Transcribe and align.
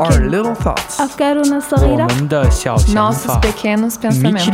Our 0.00 0.20
little 0.28 0.54
thoughts. 0.54 0.98
Nossos 2.94 3.26
pequenos 3.40 3.96
pensamentos. 3.98 4.44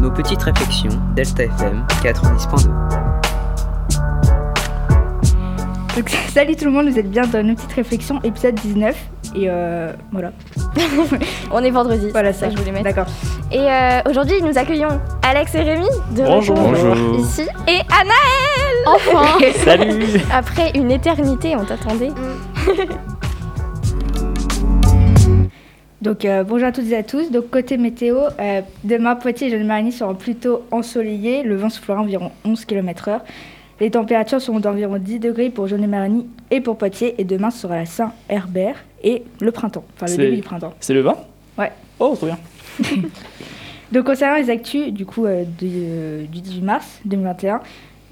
Nos 0.00 0.10
petites 0.10 0.42
réflexions, 0.42 0.90
Delta 1.14 1.44
FM 1.44 1.84
90.2. 2.02 2.68
Donc, 5.96 6.08
salut 6.32 6.56
tout 6.56 6.64
le 6.64 6.70
monde, 6.70 6.88
vous 6.88 6.98
êtes 6.98 7.10
bien 7.10 7.26
dans 7.26 7.46
nos 7.46 7.54
petites 7.54 7.72
réflexions, 7.72 8.18
épisode 8.24 8.54
19. 8.54 8.96
Et 9.34 9.46
euh, 9.48 9.92
voilà. 10.10 10.32
On 11.52 11.62
est 11.62 11.70
vendredi. 11.70 12.08
Voilà 12.12 12.32
je 12.32 12.56
voulais 12.56 12.72
mettre. 12.72 12.84
D'accord. 12.84 13.06
Et 13.50 13.58
euh, 13.60 14.00
aujourd'hui, 14.08 14.42
nous 14.42 14.56
accueillons 14.58 15.00
Alex 15.22 15.54
et 15.54 15.62
Rémi 15.62 15.86
de 16.16 16.22
Bonjour. 16.22 16.56
Ici 17.18 17.42
et 17.66 17.80
Anaël 17.90 18.51
Enfin, 18.86 19.38
Salut 19.64 20.20
après 20.32 20.72
une 20.74 20.90
éternité, 20.90 21.54
on 21.56 21.64
t'attendait. 21.64 22.10
Donc 26.00 26.24
euh, 26.24 26.42
bonjour 26.42 26.66
à 26.68 26.72
toutes 26.72 26.90
et 26.90 26.96
à 26.96 27.02
tous. 27.02 27.30
Donc 27.30 27.50
côté 27.50 27.76
météo, 27.76 28.18
euh, 28.40 28.62
demain 28.82 29.14
Poitiers 29.14 29.46
et 29.48 29.50
Jeanne-Marie 29.50 29.92
seront 29.92 30.14
plutôt 30.16 30.62
ensoleillés. 30.72 31.44
Le 31.44 31.54
vent 31.56 31.68
soufflera 31.70 32.00
environ 32.00 32.32
11 32.44 32.64
km/h. 32.64 33.20
Les 33.78 33.90
températures 33.90 34.40
seront 34.40 34.58
d'environ 34.58 34.98
10 34.98 35.20
degrés 35.20 35.50
pour 35.50 35.68
Jeanne-Marie 35.68 36.26
et 36.50 36.60
pour 36.60 36.76
Poitiers. 36.76 37.14
Et 37.18 37.24
demain 37.24 37.50
sera 37.50 37.76
la 37.76 37.86
Saint-Herbert 37.86 38.76
et 39.04 39.22
le 39.40 39.52
printemps. 39.52 39.84
Enfin 39.94 40.06
le 40.10 40.16
début 40.16 40.36
du 40.36 40.42
printemps. 40.42 40.74
C'est 40.80 40.94
le 40.94 41.02
20 41.02 41.16
Ouais. 41.58 41.70
Oh, 42.00 42.14
trop 42.16 42.26
bien. 42.26 42.38
Donc 43.92 44.06
concernant 44.06 44.38
les 44.38 44.48
actus 44.48 44.90
du 44.90 45.04
coup 45.04 45.26
euh, 45.26 45.44
du, 45.44 45.68
euh, 45.70 46.24
du 46.24 46.40
18 46.40 46.62
mars 46.62 47.00
2021, 47.04 47.60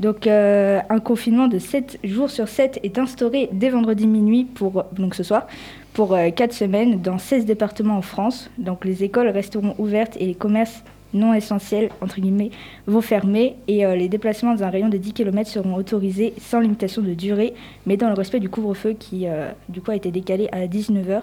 donc 0.01 0.27
euh, 0.27 0.81
un 0.89 0.98
confinement 0.98 1.47
de 1.47 1.59
7 1.59 2.01
jours 2.03 2.31
sur 2.31 2.48
7 2.48 2.81
est 2.83 2.98
instauré 2.98 3.48
dès 3.53 3.69
vendredi 3.69 4.06
minuit 4.06 4.45
pour 4.45 4.84
donc 4.93 5.15
ce 5.15 5.23
soir 5.23 5.47
pour 5.93 6.17
4 6.34 6.53
semaines 6.53 7.01
dans 7.01 7.19
16 7.19 7.45
départements 7.45 7.98
en 7.98 8.03
France. 8.03 8.51
Donc 8.59 8.84
les 8.84 9.05
écoles 9.05 9.28
resteront 9.28 9.75
ouvertes 9.78 10.17
et 10.19 10.27
les 10.27 10.34
commerces 10.34 10.83
non 11.15 11.34
essentiels 11.34 11.91
entre 12.01 12.21
guillemets 12.21 12.51
vont 12.87 13.01
fermer 13.01 13.56
et 13.69 13.84
euh, 13.84 13.97
les 13.97 14.09
déplacements 14.09 14.55
dans 14.55 14.65
un 14.65 14.71
rayon 14.71 14.89
de 14.89 14.97
10 14.97 15.12
km 15.12 15.48
seront 15.48 15.75
autorisés 15.75 16.34
sans 16.41 16.61
limitation 16.61 17.03
de 17.03 17.15
durée 17.15 17.55
mais 17.87 17.97
dans 17.97 18.09
le 18.09 18.15
respect 18.15 18.41
du 18.41 18.48
couvre-feu 18.48 18.95
qui 18.98 19.27
euh, 19.27 19.51
du 19.69 19.81
coup 19.81 19.91
a 19.91 19.97
été 19.97 20.11
décalé 20.11 20.48
à 20.53 20.67
19h 20.67 21.23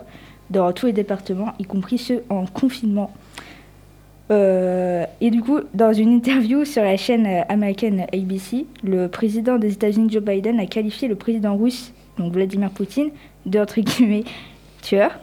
dans 0.49 0.71
tous 0.73 0.87
les 0.87 0.93
départements 0.93 1.53
y 1.59 1.63
compris 1.63 1.97
ceux 1.97 2.23
en 2.29 2.45
confinement. 2.45 3.11
Euh, 4.29 5.05
et 5.21 5.31
du 5.31 5.41
coup, 5.41 5.59
dans 5.73 5.93
une 5.93 6.11
interview 6.11 6.65
sur 6.65 6.83
la 6.83 6.97
chaîne 6.97 7.25
euh, 7.25 7.41
américaine 7.49 8.05
ABC, 8.11 8.65
le 8.83 9.07
président 9.07 9.57
des 9.57 9.73
États-Unis 9.73 10.11
Joe 10.11 10.23
Biden 10.23 10.59
a 10.59 10.65
qualifié 10.65 11.07
le 11.07 11.15
président 11.15 11.55
russe, 11.55 11.93
donc 12.17 12.33
Vladimir 12.33 12.69
Poutine, 12.71 13.11
de 13.45 13.59
entre 13.59 13.81
guillemets 13.81 14.23
tueur. 14.81 15.11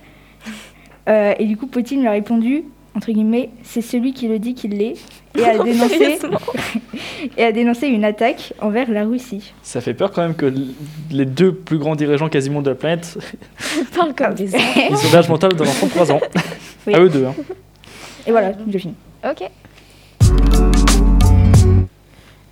Euh, 1.07 1.35
et 1.39 1.45
du 1.45 1.59
coup, 1.59 1.67
Poutine 1.67 2.01
lui 2.01 2.07
a 2.07 2.13
répondu 2.13 2.65
entre 2.97 3.11
guillemets, 3.11 3.51
c'est 3.63 3.81
celui 3.81 4.13
qui 4.13 4.29
le 4.29 4.39
dit 4.39 4.55
qu'il 4.55 4.79
l'est, 4.79 4.97
et 5.37 5.45
a 5.45 5.59
dénoncé 5.65 6.19
et 7.37 7.45
a 7.45 7.53
dénoncé 7.53 7.89
une 7.89 8.05
attaque 8.05 8.53
envers 8.61 8.91
la 8.91 9.05
Russie. 9.05 9.53
Ça 9.63 9.81
fait 9.81 9.95
peur 9.95 10.13
quand 10.13 10.23
même 10.23 10.35
que 10.35 10.53
les 11.11 11.25
deux 11.25 11.53
plus 11.53 11.79
grands 11.79 11.97
dirigeants 11.97 12.29
quasiment 12.29 12.63
de 12.63 12.71
la 12.71 12.77
planète, 12.77 13.19
Parle 13.95 14.15
comme 14.15 14.35
des 14.35 14.53
ils 14.55 14.95
ont 14.95 15.13
l'âge 15.13 15.29
mental 15.29 15.55
de 15.55 15.89
3 15.89 16.13
ans. 16.13 16.21
Oui. 16.87 16.95
À 16.95 17.01
eux 17.01 17.09
deux. 17.09 17.25
Hein. 17.25 17.35
Et 18.27 18.31
voilà, 18.31 18.53
je 18.69 18.79
finis. 18.79 18.95
Ok. 19.29 19.51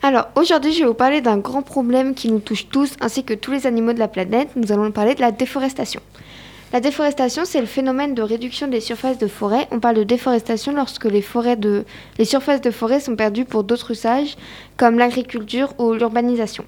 Alors 0.04 0.28
aujourd'hui, 0.34 0.72
je 0.72 0.80
vais 0.80 0.86
vous 0.86 0.94
parler 0.94 1.20
d'un 1.20 1.38
grand 1.38 1.62
problème 1.62 2.14
qui 2.14 2.30
nous 2.30 2.40
touche 2.40 2.68
tous 2.68 2.96
ainsi 3.00 3.22
que 3.22 3.34
tous 3.34 3.52
les 3.52 3.66
animaux 3.66 3.92
de 3.92 4.00
la 4.00 4.08
planète. 4.08 4.48
Nous 4.56 4.72
allons 4.72 4.90
parler 4.90 5.14
de 5.14 5.20
la 5.20 5.30
déforestation. 5.30 6.00
La 6.72 6.80
déforestation, 6.80 7.44
c'est 7.44 7.61
le 7.61 7.66
phénomène 7.66 8.14
de 8.14 8.22
réduction 8.22 8.66
des 8.66 8.80
surfaces 8.80 9.18
de 9.18 9.27
forêt. 9.27 9.68
On 9.70 9.78
parle 9.78 9.96
de 9.96 10.05
déforestation 10.05 10.72
lorsque 10.72 11.05
les, 11.05 11.20
forêts 11.20 11.56
de... 11.56 11.84
les 12.18 12.24
surfaces 12.24 12.62
de 12.62 12.70
forêt 12.70 12.98
sont 12.98 13.14
perdues 13.14 13.44
pour 13.44 13.62
d'autres 13.62 13.90
usages, 13.90 14.36
comme 14.78 14.98
l'agriculture 14.98 15.74
ou 15.78 15.92
l'urbanisation. 15.92 16.64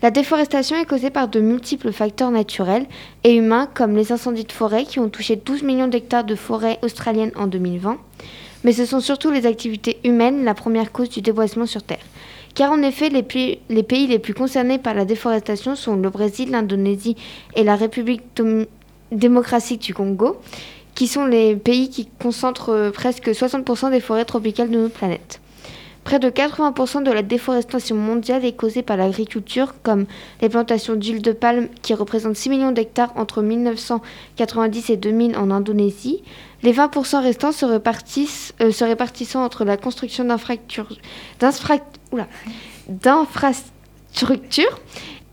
La 0.00 0.12
déforestation 0.12 0.76
est 0.76 0.84
causée 0.84 1.10
par 1.10 1.26
de 1.26 1.40
multiples 1.40 1.90
facteurs 1.90 2.30
naturels 2.30 2.86
et 3.24 3.34
humains, 3.34 3.68
comme 3.74 3.96
les 3.96 4.12
incendies 4.12 4.44
de 4.44 4.52
forêt 4.52 4.84
qui 4.84 5.00
ont 5.00 5.08
touché 5.08 5.34
12 5.34 5.64
millions 5.64 5.88
d'hectares 5.88 6.22
de 6.22 6.36
forêt 6.36 6.78
australienne 6.82 7.32
en 7.34 7.48
2020. 7.48 7.98
Mais 8.62 8.72
ce 8.72 8.86
sont 8.86 9.00
surtout 9.00 9.32
les 9.32 9.44
activités 9.44 9.98
humaines 10.04 10.44
la 10.44 10.54
première 10.54 10.92
cause 10.92 11.08
du 11.08 11.20
déboisement 11.20 11.66
sur 11.66 11.82
Terre. 11.82 12.04
Car 12.54 12.70
en 12.70 12.82
effet, 12.82 13.08
les, 13.08 13.22
pays 13.24 14.06
les 14.06 14.18
plus 14.20 14.34
concernés 14.34 14.78
par 14.78 14.94
la 14.94 15.04
déforestation 15.04 15.74
sont 15.74 15.96
le 15.96 16.10
Brésil, 16.10 16.52
l'Indonésie 16.52 17.16
et 17.56 17.64
la 17.64 17.74
République 17.74 18.22
démocratique 19.10 19.82
du 19.82 19.94
Congo, 19.94 20.36
qui 20.94 21.08
sont 21.08 21.26
les 21.26 21.56
pays 21.56 21.90
qui 21.90 22.08
concentrent 22.20 22.70
euh, 22.70 22.90
presque 22.90 23.28
60% 23.28 23.90
des 23.90 24.00
forêts 24.00 24.24
tropicales 24.24 24.70
de 24.70 24.78
notre 24.78 24.94
planète. 24.94 25.40
Près 26.04 26.18
de 26.18 26.30
80% 26.30 27.02
de 27.02 27.10
la 27.10 27.22
déforestation 27.22 27.96
mondiale 27.96 28.44
est 28.44 28.52
causée 28.52 28.82
par 28.82 28.96
l'agriculture, 28.96 29.74
comme 29.82 30.06
les 30.40 30.48
plantations 30.48 30.96
d'huile 30.96 31.20
de 31.20 31.32
palme 31.32 31.68
qui 31.82 31.92
représentent 31.94 32.36
6 32.36 32.50
millions 32.50 32.72
d'hectares 32.72 33.12
entre 33.16 33.42
1990 33.42 34.90
et 34.90 34.96
2000 34.96 35.36
en 35.36 35.50
Indonésie. 35.50 36.22
Les 36.62 36.72
20% 36.72 37.22
restants 37.22 37.52
se 37.52 37.66
répartissent, 37.66 38.54
euh, 38.62 38.70
répartissant 38.80 39.44
entre 39.44 39.64
la 39.64 39.76
construction 39.76 40.24
d'infrastructures 40.24 40.96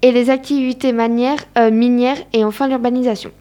et 0.02 0.12
les 0.12 0.30
activités 0.30 0.94
euh, 0.94 1.72
minières 1.72 2.18
et 2.34 2.44
enfin 2.44 2.68
l'urbanisation. 2.68 3.32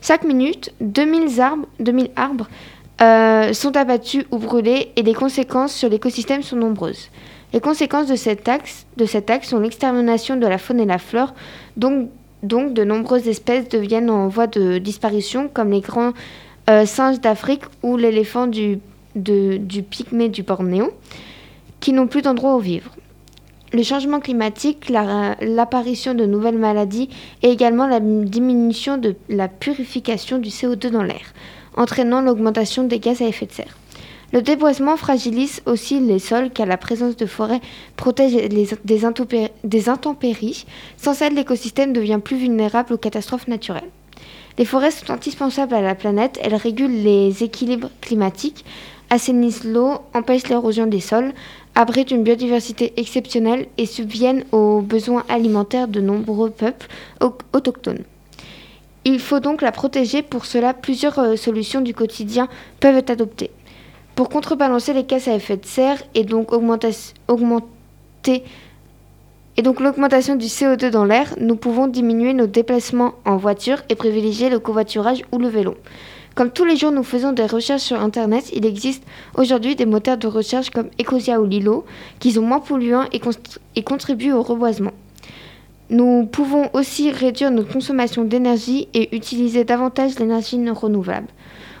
Chaque 0.00 0.24
minute, 0.24 0.72
2000 0.80 1.40
arbres, 1.40 1.66
2000 1.80 2.10
arbres 2.16 2.48
euh, 3.02 3.52
sont 3.52 3.76
abattus 3.76 4.24
ou 4.30 4.38
brûlés 4.38 4.92
et 4.96 5.02
les 5.02 5.14
conséquences 5.14 5.74
sur 5.74 5.88
l'écosystème 5.88 6.42
sont 6.42 6.56
nombreuses. 6.56 7.10
Les 7.52 7.60
conséquences 7.60 8.06
de 8.08 8.16
cet 8.16 8.48
axe, 8.48 8.86
de 8.96 9.06
sont 9.06 9.60
l'extermination 9.60 10.36
de 10.36 10.46
la 10.46 10.58
faune 10.58 10.80
et 10.80 10.86
la 10.86 10.98
flore, 10.98 11.34
donc, 11.76 12.08
donc 12.42 12.74
de 12.74 12.84
nombreuses 12.84 13.28
espèces 13.28 13.68
deviennent 13.68 14.10
en 14.10 14.28
voie 14.28 14.46
de 14.46 14.78
disparition, 14.78 15.48
comme 15.52 15.70
les 15.70 15.80
grands 15.80 16.12
euh, 16.68 16.84
singes 16.86 17.20
d'Afrique 17.20 17.62
ou 17.82 17.96
l'éléphant 17.96 18.46
du, 18.46 18.78
du 19.14 19.82
pygmée 19.82 20.28
du 20.28 20.42
Bornéo, 20.42 20.90
qui 21.80 21.92
n'ont 21.92 22.06
plus 22.08 22.22
d'endroit 22.22 22.56
où 22.56 22.60
vivre. 22.60 22.90
Le 23.72 23.82
changement 23.82 24.20
climatique, 24.20 24.88
la- 24.88 25.36
l'apparition 25.40 26.14
de 26.14 26.24
nouvelles 26.24 26.58
maladies 26.58 27.08
et 27.42 27.50
également 27.50 27.86
la 27.86 28.00
diminution 28.00 28.96
de 28.96 29.14
la 29.28 29.48
purification 29.48 30.38
du 30.38 30.48
CO2 30.50 30.90
dans 30.90 31.02
l'air, 31.02 31.32
entraînant 31.76 32.20
l'augmentation 32.20 32.84
des 32.84 32.98
gaz 32.98 33.22
à 33.22 33.26
effet 33.26 33.46
de 33.46 33.52
serre. 33.52 33.76
Le 34.32 34.42
déboisement 34.42 34.96
fragilise 34.96 35.62
aussi 35.66 36.00
les 36.00 36.18
sols 36.18 36.50
car 36.50 36.66
la 36.66 36.76
présence 36.76 37.16
de 37.16 37.26
forêts 37.26 37.60
protège 37.96 38.32
des, 38.34 39.04
intempé- 39.04 39.50
des 39.62 39.88
intempéries. 39.88 40.66
Sans 40.96 41.22
elles, 41.22 41.34
l'écosystème 41.34 41.92
devient 41.92 42.18
plus 42.22 42.36
vulnérable 42.36 42.92
aux 42.94 42.98
catastrophes 42.98 43.46
naturelles. 43.46 43.88
Les 44.58 44.64
forêts 44.64 44.90
sont 44.90 45.10
indispensables 45.12 45.74
à 45.74 45.80
la 45.82 45.94
planète, 45.94 46.40
elles 46.42 46.54
régulent 46.56 47.02
les 47.04 47.44
équilibres 47.44 47.90
climatiques, 48.00 48.64
assainissent 49.10 49.64
l'eau, 49.64 49.98
empêchent 50.14 50.48
l'érosion 50.48 50.86
des 50.86 51.00
sols, 51.00 51.32
abritent 51.76 52.10
une 52.10 52.24
biodiversité 52.24 52.94
exceptionnelle 52.96 53.66
et 53.78 53.86
subviennent 53.86 54.44
aux 54.50 54.80
besoins 54.80 55.24
alimentaires 55.28 55.88
de 55.88 56.00
nombreux 56.00 56.50
peuples 56.50 56.88
au- 57.22 57.34
autochtones. 57.52 58.02
Il 59.08 59.20
faut 59.20 59.38
donc 59.38 59.62
la 59.62 59.70
protéger. 59.70 60.20
Pour 60.20 60.46
cela, 60.46 60.74
plusieurs 60.74 61.20
euh, 61.20 61.36
solutions 61.36 61.80
du 61.80 61.94
quotidien 61.94 62.48
peuvent 62.80 62.96
être 62.96 63.10
adoptées. 63.10 63.52
Pour 64.16 64.28
contrebalancer 64.28 64.92
les 64.94 65.04
gaz 65.04 65.28
à 65.28 65.34
effet 65.34 65.56
de 65.56 65.64
serre 65.64 66.02
et 66.16 66.24
donc 66.24 66.50
l'augmentation 66.50 67.14
du 70.34 70.46
CO2 70.46 70.90
dans 70.90 71.04
l'air, 71.04 71.32
nous 71.40 71.54
pouvons 71.54 71.86
diminuer 71.86 72.34
nos 72.34 72.48
déplacements 72.48 73.14
en 73.24 73.36
voiture 73.36 73.80
et 73.88 73.94
privilégier 73.94 74.50
le 74.50 74.58
covoiturage 74.58 75.22
ou 75.30 75.38
le 75.38 75.46
vélo. 75.46 75.76
Comme 76.34 76.50
tous 76.50 76.64
les 76.64 76.76
jours 76.76 76.90
nous 76.90 77.04
faisons 77.04 77.32
des 77.32 77.46
recherches 77.46 77.82
sur 77.82 78.00
Internet, 78.00 78.50
il 78.54 78.66
existe 78.66 79.04
aujourd'hui 79.36 79.76
des 79.76 79.86
moteurs 79.86 80.18
de 80.18 80.26
recherche 80.26 80.70
comme 80.70 80.90
Ecosia 81.00 81.40
ou 81.40 81.46
Lilo 81.46 81.84
qui 82.18 82.32
sont 82.32 82.42
moins 82.42 82.58
polluants 82.58 83.04
et 83.12 83.82
contribuent 83.84 84.32
au 84.32 84.42
reboisement. 84.42 84.92
Nous 85.90 86.26
pouvons 86.26 86.68
aussi 86.72 87.10
réduire 87.10 87.50
notre 87.50 87.72
consommation 87.72 88.24
d'énergie 88.24 88.88
et 88.94 89.14
utiliser 89.14 89.64
davantage 89.64 90.18
l'énergie 90.18 90.58
non 90.58 90.74
renouvelable. 90.74 91.28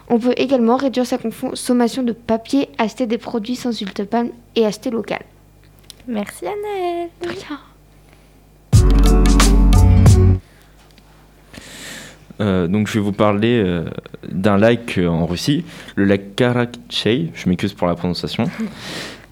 On 0.08 0.18
peut 0.18 0.34
également 0.36 0.76
réduire 0.76 1.06
sa 1.06 1.18
consommation 1.18 2.02
de 2.02 2.12
papier, 2.12 2.68
acheter 2.78 3.06
des 3.06 3.18
produits 3.18 3.56
sans 3.56 3.76
huile 3.76 3.92
de 3.94 4.04
palme 4.04 4.30
et 4.54 4.64
acheter 4.64 4.90
local. 4.90 5.22
Merci 6.06 6.46
Annelle. 6.46 7.08
Euh, 12.38 12.66
donc 12.66 12.86
je 12.86 12.94
vais 12.94 13.00
vous 13.00 13.12
parler 13.12 13.62
euh, 13.64 13.84
d'un 14.30 14.58
lac 14.58 14.98
euh, 14.98 15.08
en 15.08 15.24
Russie, 15.24 15.64
le 15.94 16.04
lac 16.04 16.36
Karakchei, 16.36 17.30
je 17.34 17.48
m'excuse 17.48 17.72
pour 17.72 17.86
la 17.86 17.94
prononciation. 17.94 18.44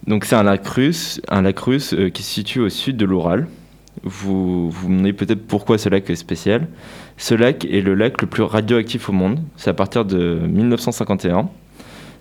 Donc 0.07 0.27
c'est 0.27 0.37
un 0.37 0.43
lac 0.43 0.67
russe, 0.67 1.21
un 1.29 1.43
lac 1.43 1.59
russe 1.59 1.95
euh, 1.95 2.11
qui 2.11 2.23
se 2.23 2.31
situe 2.31 2.61
au 2.61 2.69
sud 2.69 2.97
de 2.97 3.05
l'Oural. 3.07 3.47
Vous 4.05 4.71
vous 4.71 4.89
demandez 4.89 5.13
peut-être 5.13 5.47
pourquoi 5.47 5.79
ce 5.79 5.89
lac 5.89 6.09
est 6.11 6.15
spécial. 6.17 6.69
Ce 7.17 7.35
lac 7.35 7.65
est 7.65 7.81
le 7.81 7.95
lac 7.95 8.21
le 8.21 8.27
plus 8.29 8.43
radioactif 8.43 9.09
au 9.09 9.13
monde. 9.13 9.41
C'est 9.57 9.71
à 9.71 9.75
partir 9.75 10.05
de 10.05 10.41
1951. 10.47 11.49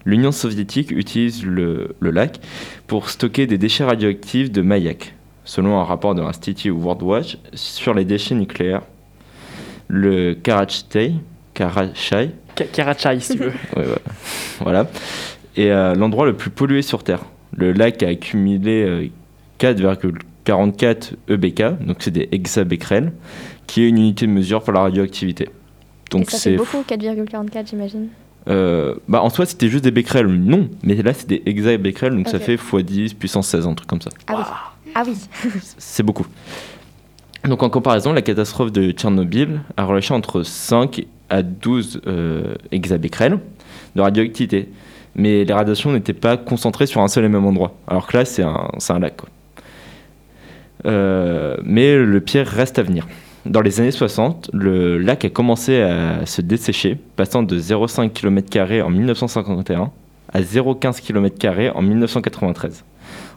L'Union 0.05 0.31
soviétique 0.31 0.91
utilise 0.91 1.45
le, 1.45 1.95
le 1.99 2.11
lac 2.11 2.39
pour 2.87 3.09
stocker 3.09 3.47
des 3.47 3.57
déchets 3.57 3.85
radioactifs 3.85 4.51
de 4.51 4.61
Mayak, 4.61 5.13
selon 5.45 5.79
un 5.79 5.83
rapport 5.83 6.13
de 6.15 6.21
l'Institut 6.21 6.71
World 6.71 7.01
Watch 7.03 7.37
sur 7.53 7.93
les 7.93 8.03
déchets 8.05 8.35
nucléaires. 8.35 8.81
Le 9.87 10.33
Karachay, 10.33 11.13
Karachay 11.53 12.31
Ka- 12.55 12.65
Karachai, 12.65 13.19
si 13.19 13.33
tu 13.37 13.43
veux. 13.43 13.51
Ouais, 13.75 13.85
ouais. 13.87 13.97
voilà. 14.61 14.87
Et 15.55 15.71
euh, 15.71 15.93
l'endroit 15.95 16.25
le 16.25 16.33
plus 16.33 16.49
pollué 16.49 16.81
sur 16.81 17.03
Terre. 17.03 17.21
Le 17.55 17.71
lac 17.73 18.01
a 18.03 18.07
accumulé 18.07 18.83
euh, 18.83 19.07
4,44 20.45 21.13
EBK, 21.29 21.85
donc 21.85 21.97
c'est 21.99 22.11
des 22.11 22.29
hexabecquerels, 22.31 23.13
qui 23.67 23.83
est 23.83 23.89
une 23.89 23.97
unité 23.97 24.27
de 24.27 24.31
mesure 24.31 24.61
pour 24.63 24.73
la 24.73 24.81
radioactivité. 24.81 25.49
Donc 26.11 26.23
Et 26.23 26.25
ça 26.25 26.31
fait 26.31 26.37
c'est 26.51 26.55
beaucoup, 26.55 26.83
4,44 26.87 27.69
j'imagine. 27.69 28.07
euh, 28.49 28.95
bah 29.07 29.21
en 29.21 29.29
soi 29.29 29.45
c'était 29.45 29.69
juste 29.69 29.83
des 29.83 29.91
becquerels, 29.91 30.27
non, 30.27 30.69
mais 30.83 30.95
là 31.01 31.13
c'est 31.13 31.27
des 31.27 31.41
hexabecquerels, 31.45 32.15
donc 32.15 32.27
ça 32.29 32.39
fait 32.39 32.55
x10 32.55 33.15
puissance 33.15 33.47
16, 33.47 33.67
un 33.67 33.73
truc 33.73 33.89
comme 33.89 34.01
ça. 34.01 34.09
Ah 34.27 34.35
oui. 34.37 34.43
Ah 34.95 35.03
oui. 35.07 35.15
C'est 35.79 36.03
beaucoup. 36.03 36.27
Donc 37.47 37.63
en 37.63 37.69
comparaison, 37.69 38.13
la 38.13 38.21
catastrophe 38.21 38.71
de 38.71 38.91
Tchernobyl 38.91 39.61
a 39.75 39.85
relâché 39.85 40.13
entre 40.13 40.43
5 40.43 41.05
à 41.29 41.41
12 41.41 42.01
euh, 42.05 42.53
de 42.71 44.01
radioactivité. 44.01 44.69
Mais 45.15 45.43
les 45.45 45.53
radiations 45.53 45.91
n'étaient 45.91 46.13
pas 46.13 46.37
concentrées 46.37 46.85
sur 46.87 47.01
un 47.01 47.07
seul 47.07 47.25
et 47.25 47.29
même 47.29 47.45
endroit. 47.45 47.75
Alors 47.87 48.07
que 48.07 48.17
là, 48.17 48.25
c'est 48.25 48.43
un, 48.43 48.69
c'est 48.77 48.93
un 48.93 48.99
lac. 48.99 49.17
quoi. 49.17 49.29
Euh, 50.85 51.57
mais 51.63 51.97
le 51.97 52.19
pire 52.21 52.45
reste 52.45 52.79
à 52.79 52.83
venir. 52.83 53.07
Dans 53.45 53.61
les 53.61 53.81
années 53.81 53.91
60, 53.91 54.51
le 54.53 54.97
lac 54.97 55.25
a 55.25 55.29
commencé 55.29 55.81
à 55.81 56.25
se 56.25 56.41
dessécher, 56.41 56.97
passant 57.15 57.43
de 57.43 57.59
0,5 57.59 58.11
km 58.11 58.81
en 58.85 58.89
1951 58.89 59.91
à 60.33 60.41
0,15 60.41 61.01
km 61.01 61.75
en 61.75 61.81
1993. 61.81 62.83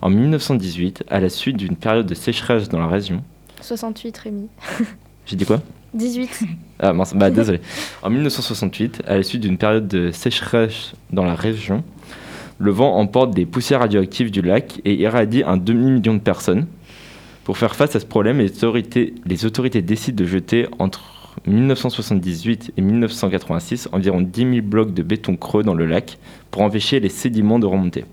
En 0.02 0.10
1918, 0.10 1.04
à 1.08 1.20
la 1.20 1.28
suite 1.28 1.56
d'une 1.56 1.76
période 1.76 2.06
de 2.06 2.14
sécheresse 2.14 2.68
dans 2.68 2.78
la 2.78 2.86
région, 2.86 3.22
68 3.60 4.18
Rémi. 4.18 4.48
j'ai 5.26 5.36
dit 5.36 5.44
quoi? 5.44 5.60
18. 5.94 6.44
Ah 6.78 6.92
mince, 6.92 7.14
bah 7.14 7.30
désolé. 7.30 7.60
En 8.02 8.10
1968, 8.10 9.02
à 9.06 9.16
la 9.16 9.22
suite 9.22 9.40
d'une 9.40 9.56
période 9.56 9.88
de 9.88 10.10
sécheresse 10.10 10.92
dans 11.10 11.24
la 11.24 11.34
région, 11.34 11.82
le 12.58 12.70
vent 12.70 12.96
emporte 12.96 13.34
des 13.34 13.46
poussières 13.46 13.80
radioactives 13.80 14.30
du 14.30 14.42
lac 14.42 14.80
et 14.84 14.94
irradie 14.94 15.42
un 15.42 15.56
demi-million 15.56 16.14
de 16.14 16.20
personnes. 16.20 16.66
Pour 17.46 17.58
faire 17.58 17.76
face 17.76 17.94
à 17.94 18.00
ce 18.00 18.06
problème, 18.06 18.38
les 18.38 18.50
autorités, 18.50 19.14
les 19.24 19.44
autorités 19.44 19.80
décident 19.80 20.16
de 20.16 20.28
jeter 20.28 20.66
entre 20.80 21.38
1978 21.46 22.72
et 22.76 22.80
1986 22.80 23.88
environ 23.92 24.20
10 24.20 24.40
000 24.40 24.66
blocs 24.66 24.92
de 24.92 25.04
béton 25.04 25.36
creux 25.36 25.62
dans 25.62 25.74
le 25.74 25.86
lac 25.86 26.18
pour 26.50 26.62
empêcher 26.62 26.98
les 26.98 27.08
sédiments 27.08 27.60
de 27.60 27.66
remonter. 27.66 28.04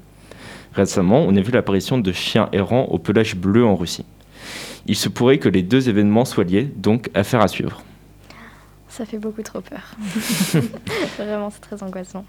Récemment, 0.76 1.26
on 1.28 1.36
a 1.36 1.42
vu 1.42 1.52
l'apparition 1.52 1.98
de 1.98 2.12
chiens 2.12 2.48
errants 2.52 2.86
au 2.92 3.00
pelage 3.00 3.36
bleu 3.36 3.66
en 3.66 3.76
Russie. 3.76 4.06
Il 4.86 4.96
se 4.96 5.10
pourrait 5.10 5.40
que 5.40 5.50
les 5.50 5.64
deux 5.64 5.90
événements 5.90 6.26
soient 6.26 6.44
liés, 6.44 6.72
donc 6.76 7.10
affaire 7.16 7.42
à 7.42 7.48
suivre. 7.48 7.82
Ça 8.88 9.04
fait 9.04 9.18
beaucoup 9.18 9.42
trop 9.42 9.62
peur. 9.62 9.96
Vraiment, 11.18 11.50
c'est 11.50 11.62
très 11.62 11.82
angoissant. 11.82 12.24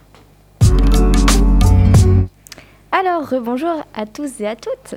Alors, 2.97 3.29
rebonjour 3.29 3.85
à 3.93 4.07
tous 4.07 4.41
et 4.41 4.47
à 4.47 4.57
toutes. 4.57 4.95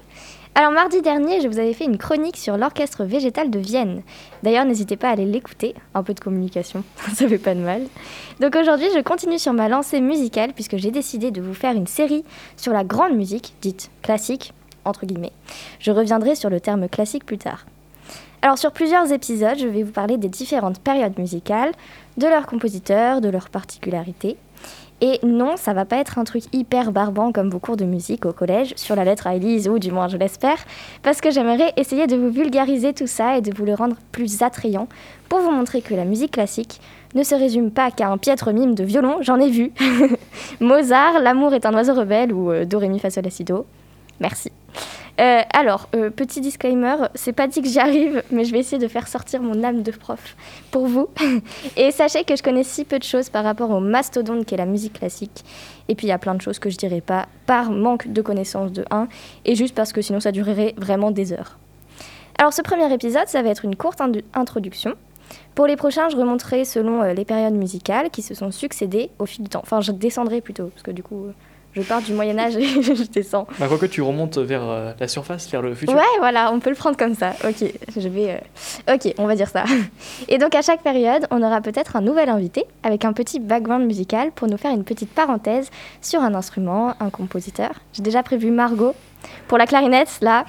Alors, 0.60 0.72
mardi 0.72 1.04
dernier, 1.04 1.40
je 1.40 1.48
vous 1.48 1.60
avais 1.60 1.74
fait 1.74 1.86
une 1.86 2.00
chronique 2.00 2.36
sur 2.36 2.58
l'orchestre 2.58 3.04
végétal 3.04 3.52
de 3.52 3.60
Vienne. 3.60 4.02
D'ailleurs, 4.42 4.66
n'hésitez 4.66 4.98
pas 4.98 5.10
à 5.10 5.12
aller 5.12 5.28
l'écouter. 5.28 5.76
Un 5.94 6.02
peu 6.02 6.16
de 6.16 6.20
communication, 6.20 6.84
ça 7.14 7.28
fait 7.28 7.38
pas 7.38 7.54
de 7.54 7.60
mal. 7.60 7.84
Donc 8.40 8.56
aujourd'hui, 8.56 8.88
je 8.96 9.00
continue 9.02 9.38
sur 9.38 9.54
ma 9.54 9.70
lancée 9.70 10.02
musicale 10.02 10.54
puisque 10.54 10.78
j'ai 10.78 10.90
décidé 10.90 11.30
de 11.30 11.44
vous 11.44 11.54
faire 11.54 11.76
une 11.76 11.86
série 11.86 12.24
sur 12.56 12.74
la 12.74 12.84
grande 12.84 13.16
musique, 13.16 13.54
dite 13.62 13.92
classique, 14.02 14.52
entre 14.84 15.06
guillemets. 15.06 15.32
Je 15.80 15.92
reviendrai 15.92 16.34
sur 16.34 16.50
le 16.50 16.60
terme 16.60 16.90
classique 16.90 17.28
plus 17.28 17.38
tard. 17.38 17.68
Alors 18.42 18.58
sur 18.58 18.72
plusieurs 18.72 19.12
épisodes, 19.12 19.60
je 19.60 19.68
vais 19.68 19.84
vous 19.84 19.92
parler 19.92 20.18
des 20.18 20.28
différentes 20.28 20.80
périodes 20.80 21.20
musicales, 21.20 21.72
de 22.18 22.26
leurs 22.26 22.48
compositeurs, 22.48 23.22
de 23.22 23.30
leurs 23.30 23.50
particularités. 23.50 24.38
Et 25.00 25.20
non, 25.24 25.58
ça 25.58 25.74
va 25.74 25.86
pas 25.86 25.98
être 25.98 26.18
un 26.18 26.24
truc 26.24 26.44
hyper 26.54 26.92
barbant 26.92 27.32
comme 27.32 27.50
vos 27.50 27.60
cours 27.60 27.78
de 27.78 27.86
musique 27.86 28.26
au 28.26 28.34
collège 28.34 28.74
sur 28.76 28.96
la 28.96 29.04
lettre 29.04 29.28
à 29.28 29.36
Élise, 29.36 29.68
ou 29.70 29.78
du 29.78 29.92
moins 29.92 30.08
je 30.08 30.18
l'espère, 30.18 30.58
parce 31.04 31.22
que 31.22 31.30
j'aimerais 31.30 31.72
essayer 31.78 32.08
de 32.08 32.16
vous 32.16 32.32
vulgariser 32.32 32.94
tout 32.94 33.06
ça 33.06 33.38
et 33.38 33.42
de 33.42 33.56
vous 33.56 33.64
le 33.64 33.76
rendre 33.76 33.96
plus 34.12 34.42
attrayant 34.42 34.88
pour 35.30 35.40
vous 35.40 35.52
montrer 35.52 35.82
que 35.82 35.94
la 35.94 36.04
musique 36.04 36.32
classique 36.32 36.82
ne 37.14 37.24
se 37.24 37.36
résume 37.36 37.70
pas 37.70 37.92
qu'à 37.92 38.10
un 38.10 38.18
piètre 38.18 38.52
mime 38.52 38.74
de 38.74 38.84
violon, 38.84 39.18
j'en 39.22 39.40
ai 39.40 39.50
vu. 39.50 39.72
Mozart, 40.60 41.20
L'amour 41.20 41.54
est 41.54 41.66
un 41.66 41.74
oiseau 41.74 41.94
rebelle 41.94 42.34
ou 42.34 42.52
euh, 42.52 42.66
Do, 42.66 42.80
Ré, 42.80 42.90
Mi, 42.90 43.00
Fa, 43.00 43.10
Sol, 43.10 43.24
La, 43.24 43.30
Si, 43.30 43.44
Do. 43.44 43.66
Merci. 44.20 44.52
Euh, 45.20 45.42
alors, 45.52 45.90
euh, 45.96 46.12
petit 46.12 46.42
disclaimer, 46.42 46.96
c'est 47.16 47.34
pas 47.34 47.48
dit 47.48 47.62
que 47.62 47.68
j'y 47.68 47.80
arrive, 47.80 48.22
mais 48.30 48.46
je 48.46 48.52
vais 48.52 48.60
essayer 48.60 48.78
de 48.78 48.88
faire 48.88 49.08
sortir 49.08 49.42
mon 49.42 49.64
âme 49.64 49.82
de 49.82 49.92
prof 49.92 50.36
pour 50.70 50.86
vous. 50.86 51.10
Et 51.78 51.92
sachez 51.92 52.24
que 52.24 52.36
je 52.36 52.44
connais 52.44 52.64
si 52.64 52.86
peu 52.86 53.00
de 53.00 53.04
choses 53.04 53.30
par 53.30 53.44
rapport 53.44 53.72
au 53.72 53.80
mastodonte 53.80 54.46
qu'est 54.46 54.58
la 54.58 54.68
musique 54.68 54.94
classique. 54.94 55.44
Et 55.88 55.96
puis 55.96 56.08
il 56.08 56.10
y 56.12 56.14
a 56.14 56.20
plein 56.20 56.36
de 56.36 56.42
choses 56.42 56.60
que 56.60 56.70
je 56.70 56.78
dirais 56.78 57.02
pas 57.02 57.28
par 57.48 57.72
manque 57.72 58.12
de 58.12 58.22
connaissances 58.22 58.72
de 58.72 58.86
1 58.92 59.08
et 59.46 59.56
juste 59.56 59.74
parce 59.74 59.92
que 59.92 60.02
sinon 60.02 60.20
ça 60.20 60.32
durerait 60.32 60.76
vraiment 60.78 61.10
des 61.10 61.34
heures. 61.34 61.58
Alors 62.38 62.54
ce 62.54 62.62
premier 62.62 62.92
épisode, 62.94 63.28
ça 63.28 63.42
va 63.42 63.50
être 63.50 63.66
une 63.66 63.76
courte 63.76 64.02
introduction. 64.36 64.94
Pour 65.56 65.66
les 65.66 65.76
prochains, 65.76 66.10
je 66.10 66.16
remonterai 66.16 66.66
selon 66.66 67.02
euh, 67.02 67.14
les 67.14 67.26
périodes 67.26 67.56
musicales 67.56 68.12
qui 68.12 68.22
se 68.22 68.36
sont 68.36 68.52
succédées 68.52 69.10
au 69.18 69.26
fil 69.26 69.44
du 69.44 69.50
temps. 69.50 69.62
Enfin, 69.64 69.82
je 69.82 69.92
descendrai 69.92 70.40
plutôt, 70.40 70.68
parce 70.68 70.84
que 70.84 70.92
du 70.92 71.02
coup, 71.02 71.28
je 71.78 71.82
pars 71.84 72.02
du 72.02 72.14
Moyen 72.14 72.38
Âge 72.40 72.56
et 72.58 72.64
je 72.82 73.04
descends. 73.04 73.48
Bah, 73.60 73.68
quoique 73.68 73.86
tu 73.86 74.02
remontes 74.02 74.38
vers 74.40 74.64
euh, 74.68 74.92
la 75.00 75.08
surface, 75.08 75.48
vers 75.50 75.62
le 75.62 75.76
futur. 75.76 75.96
Ouais, 75.96 76.02
voilà, 76.20 76.52
on 76.52 76.60
peut 76.60 76.70
le 76.72 76.76
prendre 76.76 76.98
comme 76.98 77.14
ça. 77.14 77.34
Ok, 77.48 77.64
je 77.96 78.08
vais. 78.10 78.40
euh, 78.88 78.96
Ok, 78.96 79.14
on 79.18 79.28
va 79.28 79.36
dire 79.36 79.48
ça. 79.50 79.64
Et 80.28 80.38
donc 80.40 80.56
à 80.56 80.62
chaque 80.62 80.82
période, 80.82 81.28
on 81.32 81.42
aura 81.44 81.62
peut-être 81.62 81.96
un 81.96 82.02
nouvel 82.02 82.30
invité 82.30 82.64
avec 82.84 83.06
un 83.06 83.14
petit 83.14 83.40
background 83.40 83.86
musical 83.86 84.32
pour 84.32 84.48
nous 84.48 84.58
faire 84.58 84.72
une 84.74 84.84
petite 84.84 85.10
parenthèse 85.12 85.70
sur 86.02 86.22
un 86.22 86.34
instrument, 86.34 86.94
un 87.00 87.10
compositeur. 87.10 87.72
J'ai 87.94 88.02
déjà 88.04 88.24
prévu 88.24 88.50
Margot 88.52 88.96
pour 89.48 89.58
la 89.58 89.66
clarinette, 89.66 90.20
là. 90.22 90.46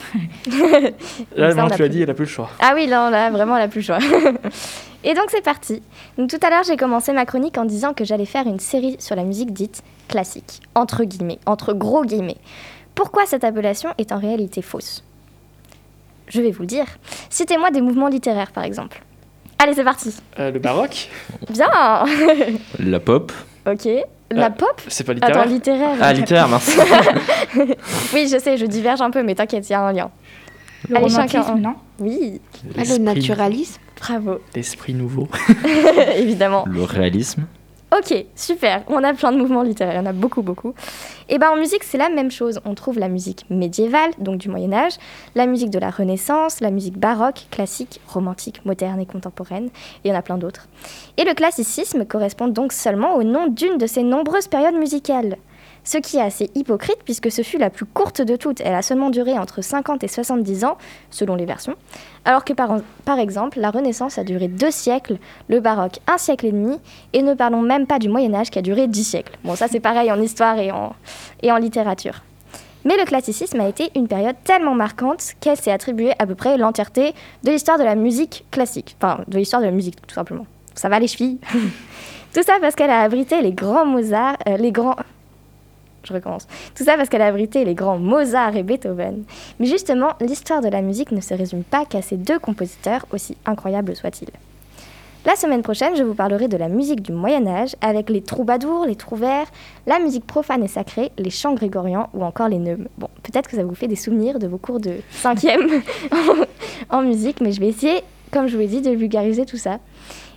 Là, 0.46 0.50
Ça, 0.50 0.92
on 1.36 1.38
maintenant 1.38 1.66
a 1.66 1.70
tu 1.70 1.70
l'as 1.70 1.76
plus. 1.76 1.88
dit, 1.88 2.02
elle 2.02 2.10
a 2.10 2.14
plus 2.14 2.24
le 2.24 2.30
choix. 2.30 2.50
Ah 2.60 2.72
oui, 2.74 2.86
là, 2.86 3.10
là 3.10 3.30
vraiment, 3.30 3.56
elle 3.56 3.62
a 3.64 3.68
plus 3.68 3.80
le 3.80 3.84
choix. 3.86 3.98
Et 5.04 5.14
donc 5.14 5.26
c'est 5.28 5.42
parti. 5.44 5.80
Donc 6.16 6.28
tout 6.28 6.40
à 6.44 6.50
l'heure, 6.50 6.64
j'ai 6.64 6.76
commencé 6.76 7.12
ma 7.12 7.24
chronique 7.24 7.56
en 7.56 7.64
disant 7.64 7.94
que 7.94 8.04
j'allais 8.04 8.24
faire 8.26 8.46
une 8.46 8.58
série 8.58 8.96
sur 8.98 9.14
la 9.14 9.22
musique 9.22 9.52
dite 9.52 9.82
classique, 10.08 10.60
entre 10.74 11.04
guillemets, 11.04 11.38
entre 11.46 11.72
gros 11.72 12.04
guillemets. 12.04 12.38
Pourquoi 12.96 13.24
cette 13.26 13.44
appellation 13.44 13.90
est 13.98 14.10
en 14.10 14.18
réalité 14.18 14.60
fausse? 14.60 15.04
Je 16.26 16.42
vais 16.42 16.50
vous 16.50 16.62
le 16.62 16.66
dire. 16.66 16.86
Citez-moi 17.30 17.70
des 17.70 17.80
mouvements 17.80 18.08
littéraires, 18.08 18.50
par 18.50 18.64
exemple. 18.64 19.00
Allez, 19.60 19.74
c'est 19.74 19.84
parti. 19.84 20.14
Euh, 20.38 20.50
le 20.50 20.58
baroque, 20.58 21.08
Bien 21.50 21.68
La 22.80 23.00
pop. 23.00 23.32
Ok. 23.70 23.88
La 24.30 24.46
Euh, 24.46 24.50
pop 24.50 24.80
c'est 24.88 25.04
pas 25.04 25.12
Attends, 25.12 25.44
littéraire. 25.44 25.46
littéraire. 25.48 25.96
Ah, 26.00 26.12
littéraire, 26.12 26.48
merci. 26.48 26.78
oui, 28.14 28.28
je 28.30 28.38
sais, 28.38 28.56
je 28.58 28.66
diverge 28.66 29.00
un 29.00 29.10
peu, 29.10 29.22
mais 29.22 29.34
t'inquiète, 29.34 29.68
il 29.68 29.72
y 29.72 29.74
a 29.74 29.80
un 29.80 29.92
lien. 29.92 30.10
Le 30.88 30.96
Allez, 30.96 31.06
romantisme, 31.06 31.38
chacun 31.42 31.52
un. 31.54 31.58
non 31.58 31.74
Oui, 31.98 32.40
Ah, 32.76 32.82
le 32.84 32.98
naturalisme 32.98 33.80
bravo, 33.98 34.38
L'esprit 34.54 34.94
nouveau. 34.94 35.28
évidemment. 36.16 36.64
Le 36.68 36.82
réalisme. 36.84 37.46
Ok, 37.90 38.26
super. 38.34 38.82
On 38.88 39.02
a 39.02 39.14
plein 39.14 39.32
de 39.32 39.38
mouvements 39.38 39.62
littéraires, 39.62 39.94
il 39.94 39.96
y 39.96 40.00
en 40.00 40.06
a 40.06 40.12
beaucoup, 40.12 40.42
beaucoup. 40.42 40.74
Et 41.30 41.38
ben 41.38 41.48
en 41.50 41.56
musique, 41.56 41.84
c'est 41.84 41.96
la 41.96 42.10
même 42.10 42.30
chose. 42.30 42.60
On 42.66 42.74
trouve 42.74 42.98
la 42.98 43.08
musique 43.08 43.46
médiévale, 43.48 44.10
donc 44.18 44.36
du 44.36 44.50
Moyen 44.50 44.74
Âge, 44.74 44.92
la 45.34 45.46
musique 45.46 45.70
de 45.70 45.78
la 45.78 45.88
Renaissance, 45.88 46.60
la 46.60 46.70
musique 46.70 46.98
baroque, 46.98 47.46
classique, 47.50 48.02
romantique, 48.06 48.62
moderne 48.66 49.00
et 49.00 49.06
contemporaine, 49.06 49.66
et 49.66 49.70
il 50.04 50.08
y 50.08 50.12
en 50.12 50.18
a 50.18 50.22
plein 50.22 50.36
d'autres. 50.36 50.68
Et 51.16 51.24
le 51.24 51.32
classicisme 51.32 52.04
correspond 52.04 52.48
donc 52.48 52.74
seulement 52.74 53.14
au 53.14 53.22
nom 53.22 53.46
d'une 53.46 53.78
de 53.78 53.86
ces 53.86 54.02
nombreuses 54.02 54.48
périodes 54.48 54.76
musicales. 54.76 55.38
Ce 55.88 55.96
qui 55.96 56.18
est 56.18 56.20
assez 56.20 56.50
hypocrite 56.54 56.98
puisque 57.02 57.32
ce 57.32 57.40
fut 57.40 57.56
la 57.56 57.70
plus 57.70 57.86
courte 57.86 58.20
de 58.20 58.36
toutes. 58.36 58.60
Elle 58.60 58.74
a 58.74 58.82
seulement 58.82 59.08
duré 59.08 59.38
entre 59.38 59.62
50 59.62 60.04
et 60.04 60.08
70 60.08 60.66
ans, 60.66 60.76
selon 61.08 61.34
les 61.34 61.46
versions. 61.46 61.76
Alors 62.26 62.44
que 62.44 62.52
par, 62.52 63.18
exemple, 63.18 63.58
la 63.58 63.70
Renaissance 63.70 64.18
a 64.18 64.22
duré 64.22 64.48
deux 64.48 64.70
siècles, 64.70 65.16
le 65.48 65.60
baroque 65.60 66.00
un 66.06 66.18
siècle 66.18 66.44
et 66.44 66.52
demi, 66.52 66.78
et 67.14 67.22
ne 67.22 67.32
parlons 67.32 67.62
même 67.62 67.86
pas 67.86 67.98
du 67.98 68.10
Moyen 68.10 68.34
Âge 68.34 68.50
qui 68.50 68.58
a 68.58 68.62
duré 68.62 68.86
dix 68.86 69.02
siècles. 69.02 69.38
Bon, 69.44 69.56
ça 69.56 69.66
c'est 69.66 69.80
pareil 69.80 70.12
en 70.12 70.20
histoire 70.20 70.58
et 70.58 70.70
en, 70.70 70.94
et 71.42 71.50
en 71.50 71.56
littérature. 71.56 72.22
Mais 72.84 72.98
le 72.98 73.06
classicisme 73.06 73.58
a 73.58 73.66
été 73.66 73.90
une 73.96 74.08
période 74.08 74.36
tellement 74.44 74.74
marquante 74.74 75.36
qu'elle 75.40 75.56
s'est 75.56 75.72
attribuée 75.72 76.12
à 76.18 76.26
peu 76.26 76.34
près 76.34 76.58
l'entièreté 76.58 77.14
de 77.44 77.50
l'histoire 77.50 77.78
de 77.78 77.84
la 77.84 77.94
musique 77.94 78.44
classique. 78.50 78.94
Enfin, 79.00 79.24
de 79.26 79.38
l'histoire 79.38 79.62
de 79.62 79.66
la 79.66 79.72
musique, 79.72 79.96
tout 80.06 80.14
simplement. 80.14 80.44
Ça 80.74 80.90
va 80.90 80.98
les 80.98 81.08
chevilles 81.08 81.38
Tout 82.34 82.42
ça 82.42 82.58
parce 82.60 82.74
qu'elle 82.74 82.90
a 82.90 83.00
abrité 83.00 83.40
les 83.40 83.52
grands 83.52 83.86
Mozart, 83.86 84.36
euh, 84.46 84.58
les 84.58 84.70
grands... 84.70 84.96
je 86.08 86.14
recommence. 86.14 86.46
Tout 86.74 86.84
ça 86.84 86.96
parce 86.96 87.08
qu'elle 87.08 87.22
a 87.22 87.26
abrité 87.26 87.64
les 87.64 87.74
grands 87.74 87.98
Mozart 87.98 88.56
et 88.56 88.62
Beethoven. 88.62 89.24
Mais 89.60 89.66
justement, 89.66 90.10
l'histoire 90.20 90.60
de 90.60 90.68
la 90.68 90.82
musique 90.82 91.12
ne 91.12 91.20
se 91.20 91.34
résume 91.34 91.62
pas 91.62 91.84
qu'à 91.84 92.02
ces 92.02 92.16
deux 92.16 92.38
compositeurs, 92.38 93.06
aussi 93.12 93.36
incroyables 93.46 93.94
soient-ils. 93.94 94.30
La 95.24 95.36
semaine 95.36 95.62
prochaine, 95.62 95.94
je 95.96 96.02
vous 96.02 96.14
parlerai 96.14 96.48
de 96.48 96.56
la 96.56 96.68
musique 96.68 97.02
du 97.02 97.12
Moyen 97.12 97.46
Âge 97.46 97.76
avec 97.80 98.08
les 98.08 98.22
troubadours, 98.22 98.86
les 98.86 98.96
trouvères, 98.96 99.46
la 99.86 99.98
musique 99.98 100.26
profane 100.26 100.62
et 100.62 100.68
sacrée, 100.68 101.10
les 101.18 101.30
chants 101.30 101.54
grégorians 101.54 102.08
ou 102.14 102.24
encore 102.24 102.48
les 102.48 102.58
neumes. 102.58 102.88
Bon, 102.96 103.08
peut-être 103.24 103.48
que 103.48 103.56
ça 103.56 103.64
vous 103.64 103.74
fait 103.74 103.88
des 103.88 103.96
souvenirs 103.96 104.38
de 104.38 104.46
vos 104.46 104.58
cours 104.58 104.80
de 104.80 104.94
5e 105.22 105.82
en 106.90 107.02
musique, 107.02 107.40
mais 107.40 107.52
je 107.52 107.60
vais 107.60 107.68
essayer, 107.68 108.00
comme 108.30 108.46
je 108.46 108.54
vous 108.54 108.60
l'ai 108.60 108.68
dit, 108.68 108.80
de 108.80 108.90
vulgariser 108.90 109.44
tout 109.44 109.58
ça. 109.58 109.80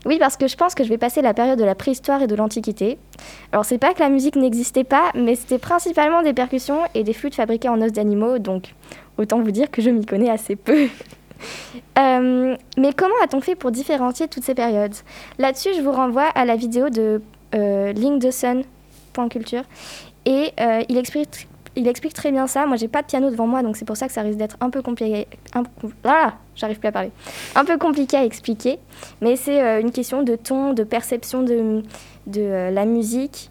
Oui, 0.05 0.17
parce 0.17 0.35
que 0.35 0.47
je 0.47 0.55
pense 0.55 0.73
que 0.73 0.83
je 0.83 0.89
vais 0.89 0.97
passer 0.97 1.21
la 1.21 1.33
période 1.33 1.59
de 1.59 1.63
la 1.63 1.75
préhistoire 1.75 2.21
et 2.21 2.27
de 2.27 2.35
l'Antiquité. 2.35 2.97
Alors, 3.51 3.65
c'est 3.65 3.77
pas 3.77 3.93
que 3.93 3.99
la 3.99 4.09
musique 4.09 4.35
n'existait 4.35 4.83
pas, 4.83 5.11
mais 5.13 5.35
c'était 5.35 5.59
principalement 5.59 6.23
des 6.23 6.33
percussions 6.33 6.79
et 6.95 7.03
des 7.03 7.13
flûtes 7.13 7.35
fabriquées 7.35 7.69
en 7.69 7.81
os 7.81 7.91
d'animaux, 7.91 8.39
donc 8.39 8.73
autant 9.17 9.41
vous 9.41 9.51
dire 9.51 9.69
que 9.69 9.81
je 9.81 9.89
m'y 9.89 10.05
connais 10.05 10.29
assez 10.29 10.55
peu. 10.55 10.87
Euh, 11.97 12.55
mais 12.77 12.93
comment 12.93 13.15
a-t-on 13.23 13.41
fait 13.41 13.55
pour 13.55 13.71
différencier 13.71 14.27
toutes 14.27 14.43
ces 14.43 14.53
périodes? 14.53 14.93
Là-dessus, 15.39 15.69
je 15.75 15.81
vous 15.81 15.91
renvoie 15.91 16.27
à 16.35 16.45
la 16.45 16.55
vidéo 16.55 16.89
de 16.89 17.19
euh, 17.55 17.91
Link 17.93 18.21
de 18.21 18.29
Sun, 18.29 18.63
culture, 19.27 19.63
et 20.25 20.51
euh, 20.59 20.83
il 20.87 20.97
explique 20.97 21.47
il 21.75 21.87
explique 21.87 22.13
très 22.13 22.31
bien 22.31 22.47
ça. 22.47 22.65
Moi, 22.65 22.77
j'ai 22.77 22.87
pas 22.87 23.01
de 23.01 23.07
piano 23.07 23.29
devant 23.29 23.47
moi, 23.47 23.63
donc 23.63 23.77
c'est 23.77 23.85
pour 23.85 23.97
ça 23.97 24.07
que 24.07 24.13
ça 24.13 24.21
risque 24.21 24.37
d'être 24.37 24.57
un 24.59 24.69
peu 24.69 24.81
compliqué. 24.81 25.27
Un... 25.53 25.63
Ah, 26.03 26.33
j'arrive 26.55 26.79
plus 26.79 26.87
à 26.87 26.91
parler. 26.91 27.11
Un 27.55 27.65
peu 27.65 27.77
compliqué 27.77 28.17
à 28.17 28.25
expliquer, 28.25 28.79
mais 29.21 29.35
c'est 29.35 29.61
euh, 29.61 29.81
une 29.81 29.91
question 29.91 30.23
de 30.23 30.35
ton, 30.35 30.73
de 30.73 30.83
perception 30.83 31.43
de, 31.43 31.83
euh, 32.37 32.71
la 32.71 32.85
musique. 32.85 33.49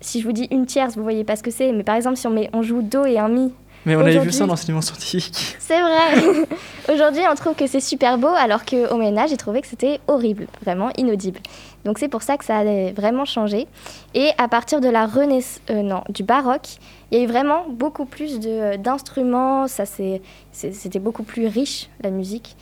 Si 0.00 0.20
je 0.20 0.26
vous 0.26 0.32
dis 0.32 0.48
une 0.50 0.66
tierce, 0.66 0.96
vous 0.96 1.02
voyez 1.02 1.24
pas 1.24 1.36
ce 1.36 1.42
que 1.42 1.50
c'est, 1.50 1.72
mais 1.72 1.84
par 1.84 1.94
exemple, 1.94 2.16
si 2.16 2.26
on, 2.26 2.30
met, 2.30 2.50
on 2.52 2.62
joue 2.62 2.82
do 2.82 3.04
et 3.04 3.18
un 3.18 3.28
mi, 3.28 3.52
Mais 3.84 3.96
on 3.96 4.00
avait 4.00 4.18
vu 4.18 4.30
ça 4.30 4.40
dans 4.40 4.52
l'enseignement 4.52 4.80
scientifique. 4.80 5.56
c'est 5.58 5.80
vrai. 5.80 6.46
Aujourd'hui, 6.92 7.22
on 7.30 7.34
trouve 7.34 7.54
que 7.54 7.66
c'est 7.66 7.80
super 7.80 8.16
beau, 8.18 8.28
alors 8.28 8.64
qu'au 8.64 8.94
Moyen 8.96 9.16
Âge, 9.18 9.30
j'ai 9.30 9.36
trouvé 9.36 9.60
que 9.60 9.66
c'était 9.66 10.00
horrible, 10.06 10.46
vraiment 10.62 10.90
inaudible. 10.96 11.40
Donc 11.84 11.98
c'est 11.98 12.08
pour 12.08 12.22
ça 12.22 12.36
que 12.36 12.44
ça 12.44 12.58
a 12.58 12.92
vraiment 12.92 13.24
changé. 13.24 13.66
Et 14.14 14.30
à 14.38 14.46
partir 14.48 14.80
de 14.80 14.88
la 14.88 15.06
Renaissance, 15.06 15.60
non, 15.68 16.04
du 16.08 16.22
baroque, 16.22 16.76
il 17.10 17.18
y 17.18 17.20
a 17.20 17.24
eu 17.24 17.26
vraiment 17.26 17.66
beaucoup 17.68 18.04
plus 18.04 18.38
de- 18.38 18.76
d'instruments. 18.76 19.66
Ça 19.66 19.84
c'était 19.84 20.98
beaucoup 21.00 21.24
plus 21.24 21.46
riche 21.46 21.88
la 22.02 22.10
musique. 22.10 22.56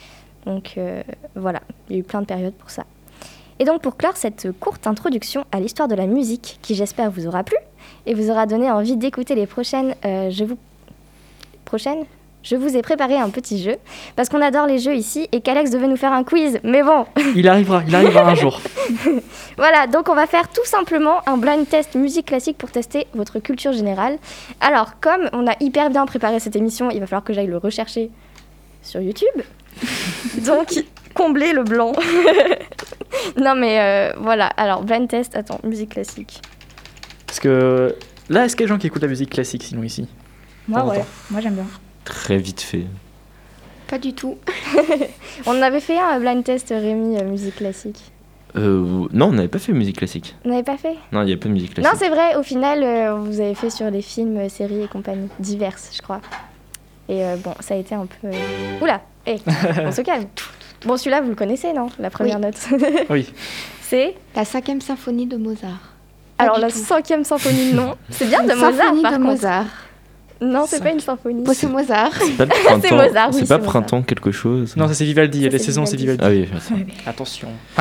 Donc 0.46 0.74
euh, 0.78 1.02
voilà, 1.36 1.60
il 1.88 1.96
y 1.96 1.98
a 1.98 2.00
eu 2.00 2.04
plein 2.04 2.22
de 2.22 2.26
périodes 2.26 2.54
pour 2.54 2.70
ça. 2.70 2.84
Et 3.58 3.64
donc 3.64 3.82
pour 3.82 3.98
clore 3.98 4.16
cette 4.16 4.48
courte 4.58 4.86
introduction 4.86 5.44
à 5.52 5.60
l'histoire 5.60 5.86
de 5.86 5.94
la 5.94 6.06
musique, 6.06 6.58
qui 6.62 6.74
j'espère 6.74 7.10
vous 7.10 7.26
aura 7.26 7.44
plu 7.44 7.56
et 8.06 8.14
vous 8.14 8.30
aura 8.30 8.46
donné 8.46 8.70
envie 8.70 8.96
d'écouter 8.96 9.34
les 9.34 9.46
prochaines, 9.46 9.94
euh, 10.06 10.30
je 10.30 10.44
vous 10.44 10.56
je 12.42 12.56
vous 12.56 12.76
ai 12.76 12.82
préparé 12.82 13.16
un 13.16 13.28
petit 13.28 13.62
jeu 13.62 13.76
parce 14.16 14.28
qu'on 14.28 14.40
adore 14.40 14.66
les 14.66 14.78
jeux 14.78 14.94
ici 14.94 15.28
et 15.32 15.40
qu'Alex 15.40 15.70
devait 15.70 15.88
nous 15.88 15.96
faire 15.96 16.12
un 16.12 16.24
quiz. 16.24 16.58
Mais 16.64 16.82
bon, 16.82 17.04
Il 17.36 17.48
arrivera, 17.48 17.82
il 17.86 17.94
arrivera 17.94 18.30
un 18.30 18.34
jour. 18.34 18.60
voilà, 19.56 19.86
donc 19.86 20.08
on 20.08 20.14
va 20.14 20.26
faire 20.26 20.48
tout 20.48 20.64
simplement 20.64 21.20
un 21.28 21.36
blind 21.36 21.68
test 21.68 21.94
musique 21.94 22.26
classique 22.26 22.56
pour 22.56 22.70
tester 22.70 23.06
votre 23.14 23.38
culture 23.40 23.72
générale. 23.72 24.18
Alors, 24.60 24.98
comme 25.00 25.28
on 25.32 25.46
a 25.46 25.54
hyper 25.60 25.90
bien 25.90 26.06
préparé 26.06 26.40
cette 26.40 26.56
émission, 26.56 26.90
il 26.90 27.00
va 27.00 27.06
falloir 27.06 27.24
que 27.24 27.34
j'aille 27.34 27.46
le 27.46 27.58
rechercher 27.58 28.10
sur 28.82 29.00
YouTube. 29.00 29.42
donc, 30.46 30.82
combler 31.14 31.52
le 31.52 31.62
blanc. 31.62 31.92
non 33.36 33.54
mais 33.54 33.80
euh, 33.80 34.12
voilà, 34.18 34.46
alors 34.46 34.82
blind 34.82 35.08
test, 35.08 35.36
attends, 35.36 35.60
musique 35.62 35.90
classique. 35.90 36.40
Parce 37.26 37.38
que 37.38 37.94
là, 38.30 38.46
est-ce 38.46 38.56
qu'il 38.56 38.62
y 38.62 38.64
a 38.64 38.66
des 38.68 38.74
gens 38.74 38.78
qui 38.78 38.86
écoutent 38.86 39.02
la 39.02 39.08
musique 39.08 39.30
classique 39.30 39.62
sinon 39.62 39.82
ici? 39.82 40.08
Moi, 40.68 40.84
ouais. 40.86 41.04
Moi, 41.30 41.40
j'aime 41.40 41.54
bien. 41.54 41.66
Très 42.04 42.38
vite 42.38 42.60
fait. 42.60 42.84
Pas 43.88 43.98
du 43.98 44.12
tout. 44.14 44.36
On 45.46 45.60
avait 45.62 45.80
fait 45.80 45.98
un 45.98 46.20
blind 46.20 46.44
test 46.44 46.68
Rémi 46.70 47.16
euh, 47.18 47.24
musique 47.24 47.56
classique. 47.56 48.12
Euh, 48.56 49.06
non, 49.12 49.26
on 49.26 49.32
n'avait 49.32 49.46
pas 49.48 49.60
fait 49.60 49.72
musique 49.72 49.98
classique. 49.98 50.34
On 50.44 50.48
n'avait 50.48 50.64
pas 50.64 50.76
fait 50.76 50.96
Non, 51.12 51.22
il 51.22 51.26
n'y 51.26 51.32
a 51.32 51.36
pas 51.36 51.46
de 51.48 51.52
musique 51.52 51.76
Non, 51.76 51.82
classique. 51.84 51.98
c'est 52.00 52.08
vrai, 52.08 52.34
au 52.34 52.42
final, 52.42 52.82
euh, 52.82 53.14
vous 53.14 53.40
avez 53.40 53.54
fait 53.54 53.70
sur 53.70 53.88
les 53.92 54.02
films, 54.02 54.36
euh, 54.38 54.48
séries 54.48 54.82
et 54.82 54.88
compagnie, 54.88 55.28
diverses, 55.38 55.90
je 55.96 56.02
crois. 56.02 56.20
Et 57.08 57.24
euh, 57.24 57.36
bon, 57.36 57.54
ça 57.60 57.74
a 57.74 57.76
été 57.76 57.94
un 57.94 58.06
peu. 58.06 58.26
euh, 58.26 58.80
Oula, 58.82 59.02
hé, 59.24 59.36
on 59.86 59.92
se 59.92 60.00
calme. 60.02 60.24
Bon, 60.84 60.96
celui-là, 60.96 61.20
vous 61.20 61.28
le 61.28 61.34
connaissez, 61.36 61.72
non 61.72 61.90
La 62.00 62.10
première 62.10 62.40
note. 62.40 62.56
Oui. 63.10 63.32
c'est. 63.82 64.16
La 64.34 64.44
cinquième 64.44 64.80
symphonie 64.80 65.26
de 65.26 65.36
Mozart. 65.36 65.92
Pas 66.36 66.44
Alors, 66.44 66.58
la 66.58 66.70
tout. 66.72 66.78
cinquième 66.78 67.22
symphonie, 67.22 67.72
non. 67.72 67.94
C'est 68.10 68.26
bien 68.26 68.42
de 68.42 68.48
Mozart, 68.54 68.72
symphonie 68.74 69.02
par 69.02 69.12
de 69.12 69.16
contre. 69.18 69.28
Mozart. 69.30 69.66
Non, 70.42 70.64
c'est 70.66 70.82
pas 70.82 70.90
une 70.90 71.00
symphonie. 71.00 71.42
Bon, 71.44 71.52
c'est 71.54 71.66
Mozart. 71.66 72.12
C'est 72.18 72.36
pas 72.36 72.44
le 72.46 72.50
printemps. 72.64 72.96
Mozart, 72.96 73.28
oui, 73.32 73.40
pas 73.44 73.58
Mozart. 73.58 73.60
printemps 73.60 74.02
quelque 74.02 74.30
chose. 74.32 74.74
Non, 74.76 74.88
ça 74.88 74.94
c'est 74.94 75.04
Vivaldi, 75.04 75.42
Ça, 75.42 75.48
les 75.48 75.58
c'est 75.58 75.64
saisons 75.66 75.84
c'est 75.84 75.96
Vivaldi. 75.96 76.22
Ah 76.24 76.28
oui. 76.30 76.48
Attention. 77.06 77.48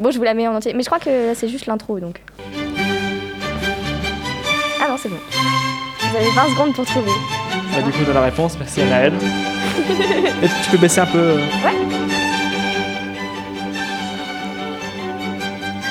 Bon, 0.00 0.10
je 0.10 0.18
vous 0.18 0.24
la 0.24 0.34
mets 0.34 0.48
en 0.48 0.54
entier. 0.56 0.72
Mais 0.74 0.82
je 0.82 0.86
crois 0.86 0.98
que 0.98 1.32
c'est 1.34 1.48
juste 1.48 1.66
l'intro, 1.66 2.00
donc. 2.00 2.20
Ah 4.82 4.88
non, 4.88 4.96
c'est 5.00 5.08
bon. 5.08 5.16
Vous 6.00 6.16
avez 6.16 6.30
20 6.30 6.48
secondes 6.54 6.74
pour 6.74 6.84
trouver. 6.86 7.12
Ah, 7.76 7.82
du 7.82 7.90
coup, 7.92 8.02
dans 8.04 8.14
la 8.14 8.22
réponse, 8.22 8.56
merci 8.58 8.80
Anaël. 8.82 9.12
Et 10.42 10.48
tu 10.64 10.70
peux 10.72 10.78
baisser 10.78 11.00
un 11.00 11.06
peu. 11.06 11.18
euh, 11.18 11.38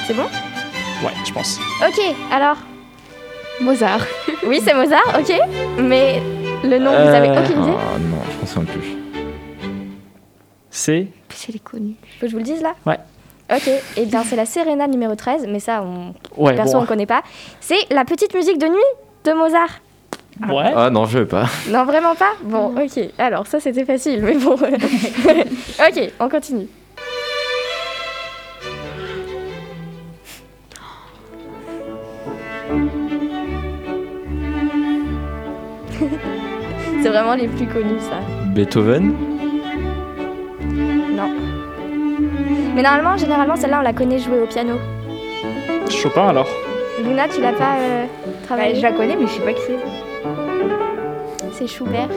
C'est 0.08 0.14
bon? 0.14 0.24
Ouais, 1.04 1.14
je 1.26 1.32
pense. 1.32 1.60
Ok, 1.88 2.02
alors? 2.32 2.58
Mozart. 3.62 4.02
Oui, 4.48 4.60
c'est 4.64 4.76
Mozart, 4.76 5.20
ok. 5.20 5.34
Mais 5.80 6.22
le 6.64 6.78
nom, 6.78 6.92
vous 6.92 6.96
avez 7.16 7.30
Euh, 7.30 7.42
aucune 7.44 7.64
idée 7.64 7.72
Ah 7.76 7.98
non, 8.00 8.18
je 8.32 8.38
pense 8.40 8.58
un 8.58 8.62
plus. 8.64 8.96
C'est. 10.70 11.08
C'est 11.30 11.52
les 11.52 11.60
connus. 11.60 11.96
Faut 12.20 12.22
que 12.22 12.28
je 12.28 12.32
vous 12.34 12.38
le 12.40 12.44
dise 12.44 12.62
là 12.62 12.74
Ouais. 12.86 13.00
Ok, 13.52 13.68
et 13.98 14.06
bien 14.06 14.24
c'est 14.24 14.36
la 14.36 14.46
Serena 14.46 14.88
numéro 14.88 15.16
13, 15.16 15.46
mais 15.48 15.60
ça, 15.60 15.84
on... 15.84 16.14
Ouais, 16.42 16.56
perso, 16.56 16.78
on 16.78 16.86
connaît 16.86 17.06
pas. 17.06 17.22
C'est 17.60 17.92
la 17.92 18.04
petite 18.06 18.34
musique 18.34 18.58
de 18.60 18.68
nuit 18.68 18.92
de 19.24 19.32
Mozart. 19.34 19.80
Ouais. 20.50 20.72
Ah 20.76 20.90
non, 20.90 21.06
je 21.06 21.20
veux 21.20 21.28
pas. 21.28 21.46
Non, 21.70 21.86
vraiment 21.86 22.14
pas? 22.16 22.34
Bon, 22.44 22.76
ok. 22.76 23.04
Alors, 23.18 23.48
ça, 23.48 23.60
c'était 23.60 23.86
facile, 23.86 24.22
mais 24.22 24.36
bon. 24.36 24.54
ok, 25.80 26.12
on 26.20 26.30
continue. 26.30 26.68
Vraiment 37.16 37.36
les 37.36 37.48
plus 37.48 37.66
connus, 37.68 38.00
ça. 38.00 38.20
Beethoven 38.48 39.14
Non. 41.16 41.30
Mais 42.76 42.82
normalement, 42.82 43.18
généralement, 43.18 43.56
celle-là, 43.56 43.80
on 43.80 43.84
la 43.84 43.94
connaît 43.94 44.20
jouer 44.20 44.40
au 44.42 44.46
piano. 44.48 44.74
Chopin 45.90 46.28
alors. 46.28 46.48
Luna, 47.04 47.28
tu 47.28 47.42
l'as 47.42 47.54
pas 47.54 47.76
euh, 47.80 48.06
travaillé 48.46 48.76
je 48.76 48.82
la 48.82 48.92
connais, 48.92 49.16
mais 49.16 49.28
je 49.28 49.34
sais 49.34 49.42
pas 49.42 49.54
qui 49.54 49.62
c'est. 49.68 49.78
C'est 51.54 51.68
Schubert. 51.68 52.10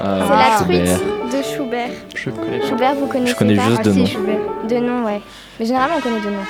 Ah, 0.00 0.18
C'est 0.22 0.28
la 0.36 0.58
Schubert. 0.58 0.98
truite 0.98 1.38
de 1.38 1.42
Schubert. 1.42 1.88
Je 2.14 2.30
connais. 2.30 2.62
Schubert, 2.66 2.94
vous 2.94 3.06
connaissez 3.06 3.32
Je 3.32 3.36
connais 3.36 3.56
pas 3.56 3.62
juste 3.68 3.80
Ah, 3.80 3.88
de 3.88 3.92
nom. 3.92 4.06
Schubert. 4.06 4.38
De 4.68 4.76
nom, 4.76 5.04
ouais. 5.04 5.20
Mais 5.58 5.66
généralement, 5.66 5.96
on 5.98 6.00
connaît 6.00 6.20
de 6.20 6.26
nom. 6.30 6.44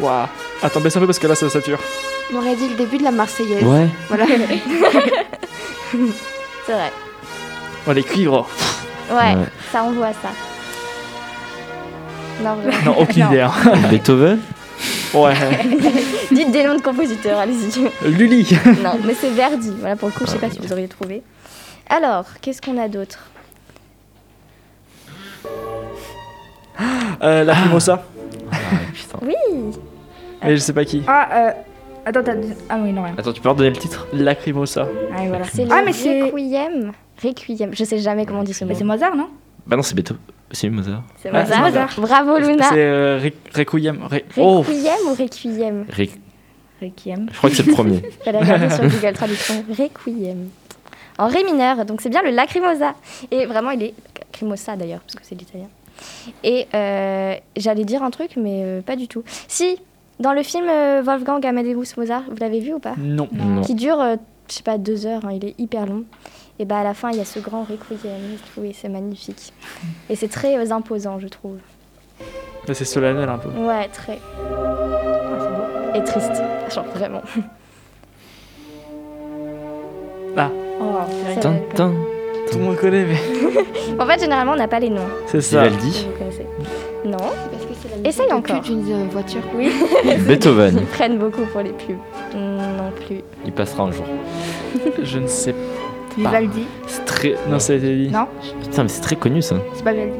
Waouh. 0.00 0.26
Attends, 0.62 0.80
baisse 0.80 0.96
un 0.96 1.00
peu 1.00 1.06
parce 1.06 1.18
que 1.18 1.26
là 1.26 1.34
ça 1.34 1.48
sature. 1.48 1.78
On 2.34 2.36
aurait 2.38 2.56
dit 2.56 2.68
le 2.68 2.74
début 2.76 2.98
de 2.98 3.04
la 3.04 3.12
Marseillaise. 3.12 3.62
Ouais. 3.64 3.86
Voilà. 4.08 4.24
C'est 6.66 6.72
vrai. 6.72 6.92
Oh, 7.88 7.92
les 7.92 8.02
cuivres. 8.02 8.48
Ouais, 9.10 9.16
Ouais. 9.16 9.36
ça 9.72 9.82
envoie 9.84 10.12
ça. 10.12 10.30
Non, 12.42 12.54
vraiment. 12.56 12.84
Non, 12.84 12.98
aucune 13.00 13.22
Non. 13.24 13.30
idée. 13.30 13.40
Hein. 13.40 13.52
Beethoven 13.90 14.40
Ouais. 15.14 15.34
Dites 16.32 16.50
des 16.50 16.64
noms 16.64 16.74
de 16.74 16.82
compositeurs, 16.82 17.38
allez-y. 17.38 17.88
Lully. 18.10 18.46
non, 18.82 18.98
mais 19.04 19.14
c'est 19.14 19.30
Verdi. 19.30 19.72
Voilà, 19.78 19.96
pour 19.96 20.08
le 20.08 20.12
coup, 20.14 20.24
je 20.26 20.32
sais 20.32 20.38
pas 20.38 20.50
si 20.50 20.58
vous 20.58 20.72
auriez 20.72 20.88
trouvé. 20.88 21.22
Alors, 21.88 22.24
qu'est-ce 22.42 22.60
qu'on 22.60 22.76
a 22.78 22.88
d'autre? 22.88 23.20
Euh, 27.22 27.44
la 27.44 27.54
Mimosa. 27.54 28.02
Ah 28.52 28.56
putain. 28.92 29.18
Oui 29.22 29.34
Mais 30.42 30.56
je 30.56 30.60
sais 30.60 30.72
pas 30.74 30.84
qui. 30.84 31.02
Ah, 31.06 31.28
euh. 31.32 31.50
Attends, 32.06 32.22
t'as. 32.22 32.34
Ah 32.68 32.78
oui, 32.82 32.92
non, 32.92 33.02
rien. 33.02 33.14
Attends, 33.18 33.32
tu 33.32 33.40
peux 33.40 33.48
redonner 33.48 33.70
le 33.70 33.76
titre 33.76 34.06
Lacrimosa. 34.12 34.86
Ah, 35.12 35.16
oui, 35.20 35.28
voilà. 35.28 35.44
C'est 35.44 35.64
le 35.64 35.72
Ah, 35.72 35.82
mais 35.84 35.92
c'est. 35.92 36.22
Requiem. 36.30 36.92
Requiem. 37.22 37.70
Je 37.74 37.84
sais 37.84 37.98
jamais 37.98 38.24
comment 38.24 38.40
on 38.40 38.44
dit 38.44 38.54
ce 38.54 38.64
mot. 38.64 38.68
Mais 38.70 38.74
c'est 38.76 38.84
Mozart, 38.84 39.14
non? 39.16 39.28
Bah 39.66 39.76
non, 39.76 39.82
c'est 39.82 39.94
Beethoven. 39.94 40.20
C'est 40.52 40.70
Mozart. 40.70 41.02
C'est 41.20 41.30
Ah, 41.32 41.42
Mozart. 41.42 41.56
c'est 41.56 42.00
Mozart. 42.00 42.24
Bravo, 42.24 42.38
Luna. 42.38 42.68
C'est 42.68 42.78
euh, 42.78 43.18
Re- 43.18 43.32
Requiem. 43.56 43.98
Re- 44.08 44.22
Oh. 44.36 44.58
Requiem 44.60 45.08
ou 45.10 45.14
Requiem? 45.14 45.84
Ré- 45.90 46.10
Requiem. 46.80 47.28
Je 47.32 47.36
crois 47.38 47.50
que 47.50 47.56
c'est 47.56 47.66
le 47.66 47.72
premier. 47.72 48.00
Fallait 48.24 48.38
regarder 48.38 48.70
sur 48.70 48.84
Google 48.84 49.12
Traduction. 49.14 49.64
Requiem. 49.68 50.48
En 51.18 51.26
ré 51.28 51.42
mineur, 51.44 51.84
donc 51.86 52.02
c'est 52.02 52.10
bien 52.10 52.22
le 52.22 52.30
lacrimosa. 52.30 52.94
Et 53.32 53.46
vraiment, 53.46 53.70
il 53.70 53.82
est 53.82 53.94
lacrimosa 54.18 54.76
d'ailleurs, 54.76 55.00
parce 55.00 55.14
que 55.14 55.22
c'est 55.24 55.34
l'italien. 55.34 55.68
Et 56.44 56.66
euh, 56.74 57.34
j'allais 57.56 57.84
dire 57.86 58.02
un 58.02 58.10
truc, 58.10 58.32
mais 58.36 58.60
euh, 58.62 58.80
pas 58.82 58.96
du 58.96 59.08
tout. 59.08 59.24
Si, 59.48 59.78
Dans 60.20 60.32
le 60.32 60.42
film 60.42 60.66
euh, 60.68 61.02
Wolfgang 61.04 61.44
Amadeus 61.44 61.94
Mozart, 61.96 62.22
vous 62.28 62.36
l'avez 62.40 62.60
vu 62.60 62.72
ou 62.74 62.78
pas? 62.78 62.94
Non. 62.98 63.28
Non. 63.32 63.60
Qui 63.62 63.74
dure, 63.74 64.00
euh, 64.00 64.16
je 64.48 64.54
sais 64.54 64.62
pas, 64.62 64.78
deux 64.78 65.06
heures, 65.06 65.24
hein, 65.24 65.32
il 65.32 65.44
est 65.44 65.54
hyper 65.58 65.86
long. 65.86 66.04
Et 66.58 66.64
bah 66.64 66.78
à 66.78 66.84
la 66.84 66.94
fin, 66.94 67.10
il 67.10 67.18
y 67.18 67.20
a 67.20 67.24
ce 67.26 67.38
grand 67.38 67.64
requiem, 67.64 68.10
trouvé, 68.50 68.72
c'est 68.72 68.88
magnifique. 68.88 69.52
Et 70.08 70.16
c'est 70.16 70.28
très 70.28 70.56
euh, 70.56 70.72
imposant, 70.72 71.18
je 71.18 71.28
trouve. 71.28 71.58
C'est 72.72 72.84
solennel 72.84 73.28
un 73.28 73.38
peu. 73.38 73.50
Ouais, 73.50 73.88
très. 73.88 74.18
Et 75.94 76.02
triste, 76.02 76.42
genre 76.74 76.86
vraiment. 76.94 77.22
Oh, 80.78 80.98
c'est 81.34 81.40
Tin, 81.40 81.54
tin. 81.74 81.92
Tout 82.50 82.58
le 82.58 82.64
monde 82.64 82.76
connaît, 82.76 83.04
mais 83.04 83.16
En 83.98 84.06
fait, 84.06 84.20
généralement, 84.20 84.52
on 84.52 84.56
n'a 84.56 84.68
pas 84.68 84.78
les 84.78 84.90
noms. 84.90 85.08
c'est 85.26 85.40
ça. 85.40 85.64
Vivaldi, 85.66 86.06
vous 86.06 86.18
connaissez. 86.18 86.46
Non, 87.04 87.32
la 88.02 88.08
Essaye 88.08 88.32
encore. 88.32 88.60
d'une 88.60 88.92
euh, 88.92 89.06
voiture. 89.10 89.42
oui. 89.54 89.70
Beethoven. 90.26 90.78
Ils 90.80 90.86
prennent 90.86 91.18
beaucoup 91.18 91.44
pour 91.46 91.60
les 91.62 91.70
pubs. 91.70 91.96
Non 92.34 92.90
plus. 93.06 93.20
Il 93.44 93.52
passera 93.52 93.84
un 93.84 93.92
jour. 93.92 94.04
Je 95.02 95.18
ne 95.18 95.26
sais 95.26 95.52
pas. 95.52 95.58
Vivaldi. 96.16 96.64
C'est 96.86 97.04
très. 97.04 97.34
Non, 97.48 97.58
ça 97.58 97.74
a 97.74 97.76
été 97.76 97.94
dit. 97.96 98.08
Non, 98.08 98.26
Putain, 98.62 98.84
mais 98.84 98.88
c'est 98.88 99.02
très 99.02 99.16
connu 99.16 99.42
ça. 99.42 99.56
c'est 99.74 99.84
pas 99.84 99.92
Vivaldi. 99.92 100.16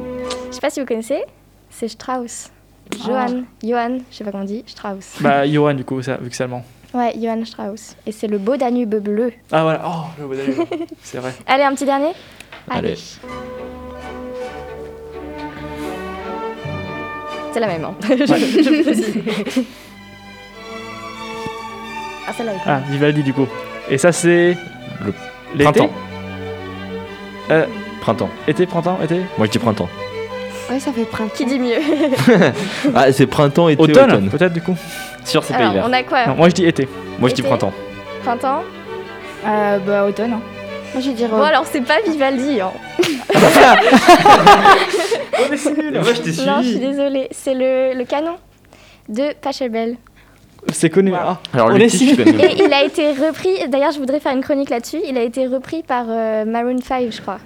Je 0.49 0.55
sais 0.55 0.61
pas 0.61 0.69
si 0.69 0.79
vous 0.79 0.85
connaissez, 0.85 1.23
c'est 1.69 1.87
Strauss. 1.87 2.49
Ah. 2.93 2.95
Johann, 3.05 3.45
Johann, 3.63 4.01
je 4.11 4.15
sais 4.17 4.23
pas 4.23 4.31
comment 4.31 4.43
on 4.43 4.47
dit, 4.47 4.63
Strauss. 4.65 5.15
Bah, 5.19 5.45
Johan, 5.47 5.73
du 5.73 5.83
coup, 5.83 6.01
ça, 6.01 6.17
vu 6.17 6.29
que 6.29 6.35
c'est 6.35 6.43
allemand. 6.43 6.63
Ouais, 6.93 7.13
Johann 7.19 7.45
Strauss. 7.45 7.95
Et 8.05 8.11
c'est 8.11 8.27
le 8.27 8.37
beau 8.37 8.55
Danube 8.55 8.95
bleu. 8.95 9.33
Ah, 9.51 9.63
voilà. 9.63 9.81
Oh, 9.85 10.21
le 10.21 10.27
bon 10.27 10.35
d'ailleurs. 10.37 10.65
C'est 11.03 11.17
vrai. 11.17 11.33
Allez, 11.45 11.63
un 11.63 11.73
petit 11.75 11.83
dernier? 11.85 12.13
Allez. 12.69 12.95
C'est 17.57 17.61
la 17.61 17.67
même, 17.69 17.85
hein. 17.85 17.95
je, 18.07 18.15
je 18.17 18.83
précise. 18.83 19.17
Ah, 22.27 22.33
celle-là. 22.37 22.51
Ah, 22.67 22.81
Vivaldi, 22.87 23.23
du 23.23 23.33
coup. 23.33 23.47
Et 23.89 23.97
ça, 23.97 24.11
c'est. 24.11 24.55
Le 25.03 25.11
L'été 25.55 25.63
Printemps. 25.63 25.89
Euh, 27.49 27.65
Printemps. 28.01 28.29
été, 28.47 28.67
printemps, 28.67 28.99
été? 29.03 29.21
Moi 29.39 29.47
je 29.47 29.51
dis 29.51 29.57
printemps. 29.57 29.89
Ouais, 30.69 30.79
ça 30.79 30.91
fait 30.91 31.05
printemps. 31.05 31.33
Qui 31.35 31.45
dit 31.47 31.57
mieux 31.57 31.79
Ah, 32.95 33.11
c'est 33.11 33.25
printemps, 33.25 33.69
été, 33.69 33.81
Automne, 33.81 34.11
automne. 34.11 34.29
peut-être, 34.29 34.53
du 34.53 34.61
coup. 34.61 34.75
Sûr, 35.25 35.43
c'est 35.43 35.53
pas 35.53 35.59
Alors, 35.61 35.71
hiver. 35.71 35.85
on 35.89 35.93
a 35.93 36.03
quoi? 36.03 36.27
Non, 36.27 36.35
moi, 36.35 36.49
je 36.49 36.53
dis 36.53 36.65
été. 36.65 36.87
Moi 37.17 37.29
je 37.29 37.33
dis 37.33 37.41
printemps. 37.41 37.73
Printemps? 38.23 38.61
Euh, 39.47 39.79
bah, 39.79 40.05
automne. 40.05 40.33
hein. 40.33 40.41
Moi, 40.97 41.05
je 41.05 41.11
dire. 41.11 41.29
Bon, 41.29 41.41
alors, 41.43 41.65
c'est 41.71 41.81
pas 41.81 41.97
Vivaldi, 42.05 42.59
hein. 42.59 42.71
Moi 45.39 46.13
je 46.13 46.21
t'ai 46.21 46.45
Non, 46.45 46.61
je 46.61 46.67
suis 46.69 46.79
désolée. 46.79 47.27
C'est 47.31 47.53
le, 47.53 47.93
le 47.97 48.03
canon 48.05 48.35
de 49.09 49.33
Pachelbel. 49.41 49.97
C'est 50.73 50.89
connu. 50.89 51.11
Wow. 51.11 51.17
Ah. 51.21 51.37
Alors 51.53 51.67
On 51.67 51.69
le 51.77 51.81
est 51.83 51.87
titre, 51.87 52.03
si- 52.03 52.09
je 52.15 52.23
connais. 52.23 52.53
Et 52.53 52.63
il 52.65 52.73
a 52.73 52.83
été 52.83 53.11
repris, 53.11 53.67
d'ailleurs, 53.69 53.91
je 53.91 53.99
voudrais 53.99 54.19
faire 54.19 54.33
une 54.33 54.41
chronique 54.43 54.69
là-dessus. 54.69 54.97
Il 55.07 55.17
a 55.17 55.21
été 55.21 55.47
repris 55.47 55.83
par 55.83 56.05
euh, 56.09 56.45
Maroon 56.45 56.79
5, 56.81 57.11
je 57.11 57.21
crois. 57.21 57.37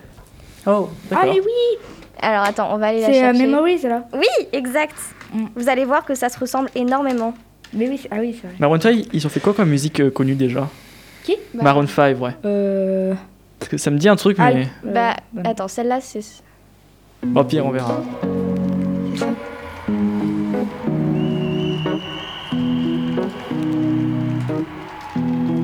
Oh, 0.65 0.89
Ah, 1.11 1.21
mais 1.25 1.31
oui 1.39 1.77
Alors, 2.21 2.43
attends, 2.43 2.69
on 2.73 2.77
va 2.77 2.87
aller 2.87 3.01
la 3.01 3.07
C'est 3.07 3.17
euh, 3.23 3.31
chercher. 3.33 3.45
Memories, 3.47 3.81
là. 3.83 4.03
Oui, 4.13 4.47
exact. 4.53 4.95
Mm. 5.33 5.45
Vous 5.55 5.69
allez 5.69 5.85
voir 5.85 6.05
que 6.05 6.15
ça 6.15 6.29
se 6.29 6.39
ressemble 6.39 6.69
énormément. 6.73 7.33
Mais 7.73 7.87
oui, 7.89 7.99
c'est- 8.01 8.09
ah 8.11 8.17
oui, 8.19 8.35
c'est 8.41 8.47
vrai. 8.47 8.55
Maroon 8.59 8.79
5, 8.79 8.95
ils 9.13 9.25
ont 9.25 9.29
fait 9.29 9.39
quoi 9.39 9.53
comme 9.53 9.69
musique 9.69 9.99
euh, 9.99 10.09
connue 10.09 10.35
déjà? 10.35 10.67
Qui? 11.23 11.35
Bah, 11.53 11.63
Maroon 11.65 11.85
5, 11.87 12.19
ouais. 12.19 12.31
Euh... 12.45 13.13
Parce 13.61 13.69
que 13.69 13.77
ça 13.77 13.91
me 13.91 13.99
dit 13.99 14.09
un 14.09 14.15
truc, 14.15 14.37
Ah, 14.39 14.51
mais. 14.51 14.67
euh, 14.87 14.91
bah, 14.91 15.13
attends, 15.43 15.67
celle-là, 15.67 15.99
c'est. 16.01 16.21
Bon, 17.21 17.43
pire, 17.45 17.63
on 17.63 17.69
verra. 17.69 18.01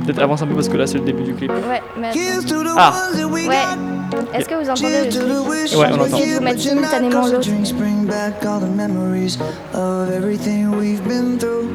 Peut-être 0.06 0.20
avance 0.20 0.42
un 0.42 0.48
peu 0.48 0.54
parce 0.54 0.70
que 0.70 0.78
là, 0.78 0.88
c'est 0.88 1.00
le 1.00 1.04
début 1.04 1.24
du 1.24 1.34
clip. 1.34 1.52
Ouais, 1.52 1.82
mais 2.00 2.08
attends. 2.10 2.76
Ah 2.78 2.94
Ouais. 3.26 3.48
Est-ce 4.34 4.48
que 4.48 4.56
vous 4.56 4.70
entendez 4.70 5.04
le 5.06 5.10
truc 5.10 5.24
Ouais, 5.78 5.88
on 5.92 5.94
Je 5.94 5.98
vais 5.98 6.14
entend. 6.14 6.18
de 6.20 6.34
vous 6.36 6.42
mettre 6.42 6.60
simultanément 6.62 7.28
l'autre. 7.28 7.42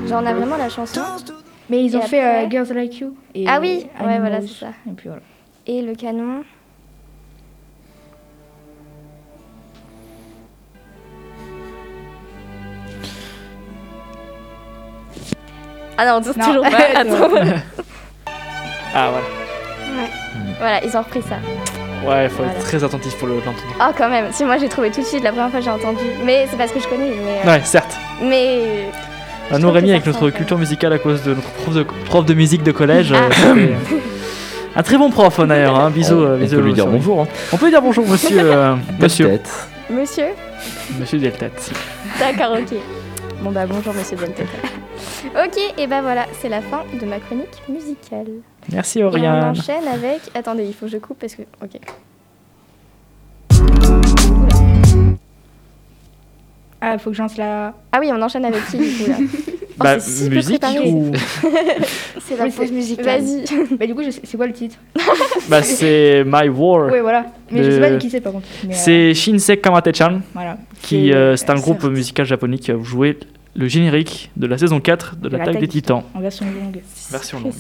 Genre, 0.09 0.21
on 0.23 0.27
a 0.27 0.35
vraiment 0.35 0.57
la 0.57 0.69
chanson. 0.69 1.01
Mais 1.69 1.85
ils 1.85 1.95
Et 1.95 1.97
ont 1.97 2.03
fait 2.03 2.21
après 2.21 2.47
euh, 2.47 2.51
Girls 2.51 2.73
Like 2.75 2.99
You. 3.01 3.15
Et 3.35 3.45
Ah 3.49 3.59
oui, 3.61 3.87
ouais, 4.05 4.19
voilà, 4.19 4.41
c'est 4.41 4.49
ça. 4.49 4.69
Et 4.89 4.93
puis 4.97 5.09
voilà. 5.09 5.23
Et 5.67 5.83
le 5.83 5.95
canon. 5.95 6.45
Ah 15.99 16.07
non, 16.07 16.21
c'est 16.23 16.37
Non. 16.37 16.45
toujours 16.47 16.63
pas. 16.63 16.79
Attends. 16.97 17.29
Ah, 18.95 19.11
voilà. 19.11 20.09
voilà, 20.59 20.85
ils 20.85 20.97
ont 20.97 21.03
repris 21.03 21.23
ça. 21.23 21.37
Ouais, 22.07 22.29
faut 22.29 22.43
Voilà. 22.43 22.53
être 22.59 22.65
très 22.65 22.83
attentif 22.83 23.15
pour 23.17 23.29
le 23.29 23.35
l'entendre. 23.37 23.59
Ah, 23.79 23.93
quand 23.97 24.09
même. 24.09 24.27
Si 24.33 24.45
moi 24.45 24.59
j'ai 24.59 24.69
trouvé 24.69 24.91
tout 24.91 25.01
de 25.01 25.07
suite 25.07 25.23
la 25.23 25.31
première 25.31 25.51
fois 25.51 25.61
que 25.61 25.65
j'ai 25.65 25.71
entendu. 25.71 26.05
Mais 26.25 26.47
c'est 26.51 26.57
parce 26.57 26.73
que 26.73 26.81
je 26.81 26.89
connais. 26.89 27.11
Mais. 27.11 27.41
euh, 27.45 27.53
Ouais, 27.53 27.61
certes. 27.65 27.97
mais... 28.23 28.89
Bah, 29.51 29.59
nous, 29.59 29.71
Rémi, 29.71 29.91
avec 29.91 30.07
notre 30.07 30.31
culture 30.31 30.57
musicale 30.59 30.93
à 30.95 30.99
cause 30.99 31.23
de 31.23 31.35
notre 31.35 31.51
prof 31.51 31.75
de, 31.75 31.83
prof 32.07 32.25
de 32.25 32.35
musique 32.35 32.63
de 32.63 32.73
collège, 32.73 33.13
Ah. 33.15 33.55
un 34.75 34.83
très 34.83 34.97
bon 34.99 35.11
prof 35.11 35.39
hein, 35.41 35.47
d'ailleurs. 35.47 35.77
Hein. 35.79 35.91
Bisous, 35.91 36.15
on, 36.15 36.23
euh, 36.23 36.37
on 36.37 36.39
bisous. 36.39 36.57
peut 36.57 36.63
lui 36.63 36.73
dire 36.75 36.87
bonjour. 36.87 37.23
Hein. 37.23 37.27
On 37.53 37.57
peut 37.57 37.67
lui 37.67 37.73
dire 37.73 37.83
bonjour, 37.83 38.07
monsieur. 38.07 38.41
euh, 38.41 38.75
monsieur. 39.01 39.39
Monsieur 39.91 40.29
Monsieur 40.99 41.19
Deltat. 41.19 41.49
D'accord, 42.19 42.57
ok. 42.59 42.75
Bon 43.43 43.51
bah 43.51 43.67
bonjour 43.67 43.93
monsieur 43.95 44.17
Delta. 44.17 44.43
ok, 45.45 45.75
et 45.79 45.87
bah 45.87 46.01
voilà, 46.03 46.27
c'est 46.41 46.49
la 46.49 46.61
fin 46.63 46.83
de 46.99 47.05
ma 47.05 47.19
chronique 47.19 47.63
musicale. 47.69 48.27
Merci, 48.73 49.01
Et 49.01 49.05
on 49.05 49.15
enchaîne 49.15 49.89
avec... 49.89 50.21
Attendez, 50.35 50.65
il 50.65 50.73
faut 50.73 50.87
que 50.87 50.93
je 50.93 50.99
coupe 50.99 51.19
parce 51.19 51.35
que... 51.35 51.43
Ok. 51.63 51.81
Ah, 56.81 56.99
faut 56.99 57.11
que 57.11 57.17
j'en 57.17 57.27
la. 57.37 57.75
Ah 57.93 57.99
oui, 58.01 58.11
on 58.13 58.21
enchaîne 58.21 58.45
avec 58.45 58.67
qui 58.67 58.77
du 58.79 59.05
coup 59.05 59.11
là 59.11 59.17
Bah, 59.79 59.95
Oh, 59.97 60.01
c'est 60.01 60.29
peu 60.29 60.35
musique 60.37 60.61
préparé. 60.61 60.91
ou. 60.91 61.13
C'est 62.27 62.37
la 62.37 62.45
pause 62.45 62.55
c'est- 62.67 62.71
musicale. 62.73 63.21
Vas-y. 63.23 63.45
Bah, 63.79 63.87
du 63.87 63.95
coup, 63.95 64.03
je 64.05 64.11
sais- 64.11 64.21
c'est 64.25 64.37
quoi 64.37 64.47
le 64.47 64.53
titre 64.53 64.77
Bah, 65.49 65.63
c'est 65.63 66.23
My 66.27 66.49
War. 66.49 66.91
Oui, 66.93 67.01
voilà. 67.01 67.27
Mais 67.51 67.63
je 67.65 67.69
Le- 67.69 67.75
sais 67.75 67.81
pas 67.81 67.91
de 67.91 67.99
qui 67.99 68.11
c'est 68.11 68.21
par 68.21 68.33
contre. 68.33 68.47
Mais, 68.67 68.75
euh, 68.75 68.77
C'est 68.79 69.15
Shinsei 69.15 69.57
Kamate-chan, 69.59 70.21
Voilà. 70.35 70.59
qui 70.83 71.09
C'est- 71.09 71.15
euh, 71.15 71.37
c'est 71.37 71.51
un 71.51 71.57
euh, 71.57 71.61
groupe 71.61 71.81
certes, 71.81 71.93
musical 71.93 72.27
japonais 72.27 72.59
qui 72.59 72.71
a 72.71 72.79
joué 72.83 73.19
le 73.55 73.69
générique 73.69 74.31
de 74.37 74.47
la 74.47 74.57
saison 74.57 74.81
4 74.81 75.17
de 75.17 75.29
De 75.29 75.37
l'attaque 75.37 75.59
des 75.59 75.69
titans. 75.69 76.03
En 76.15 76.21
version 76.21 76.47
longue. 76.47 76.81
Version 77.11 77.41
longue. 77.41 77.53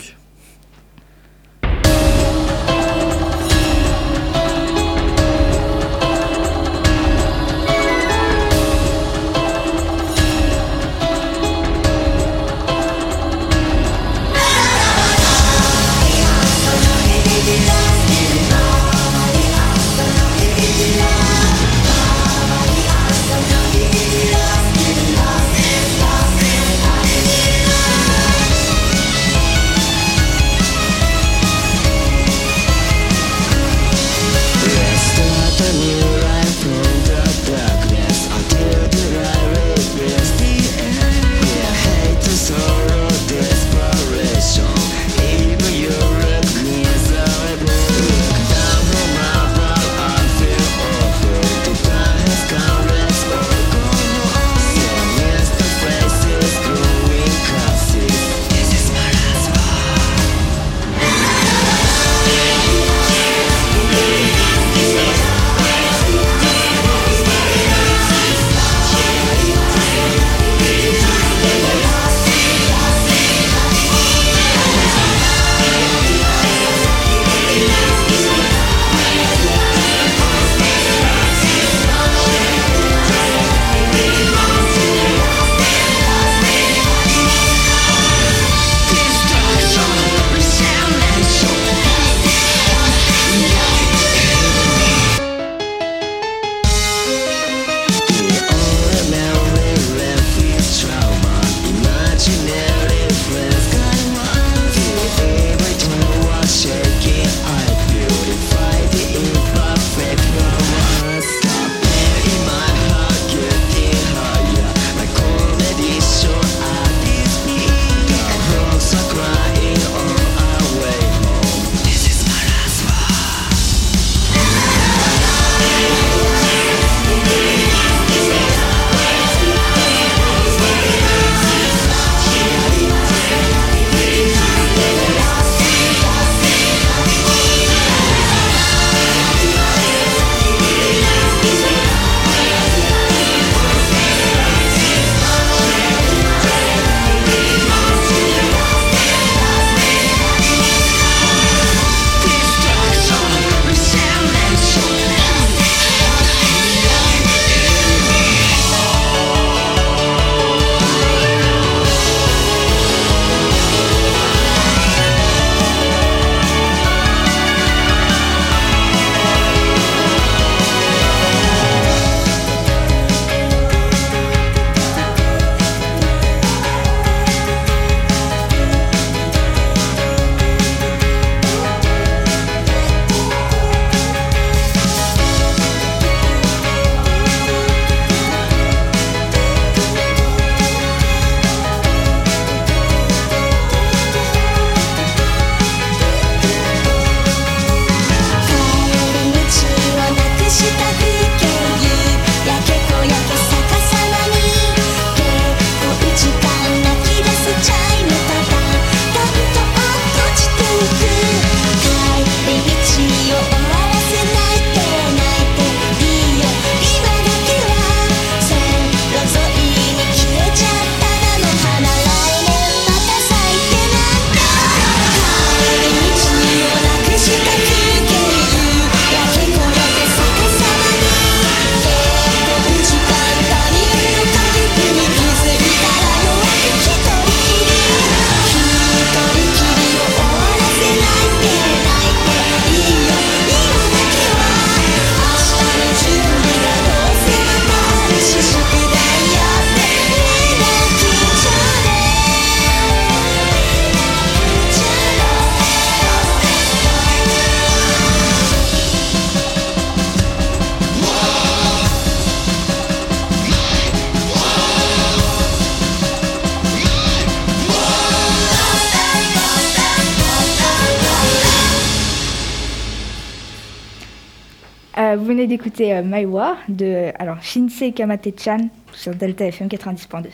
Venez 275.43 275.57
d'écouter 275.57 275.93
euh, 275.93 276.03
Maiwa 276.03 276.57
de 276.69 277.11
alors 277.19 277.43
Shinsei 277.43 277.93
Kamate-chan 277.93 278.69
sur 278.93 279.13
Delta 279.15 279.45
FM 279.47 279.67
90.2. 279.67 280.27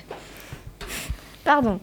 Pardon. 1.45 1.81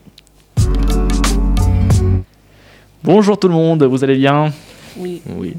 Bonjour 3.04 3.40
tout 3.40 3.48
le 3.48 3.54
monde, 3.56 3.84
vous 3.84 4.04
allez 4.04 4.16
bien? 4.16 4.54
Oui. 4.98 5.24
Oui. 5.38 5.56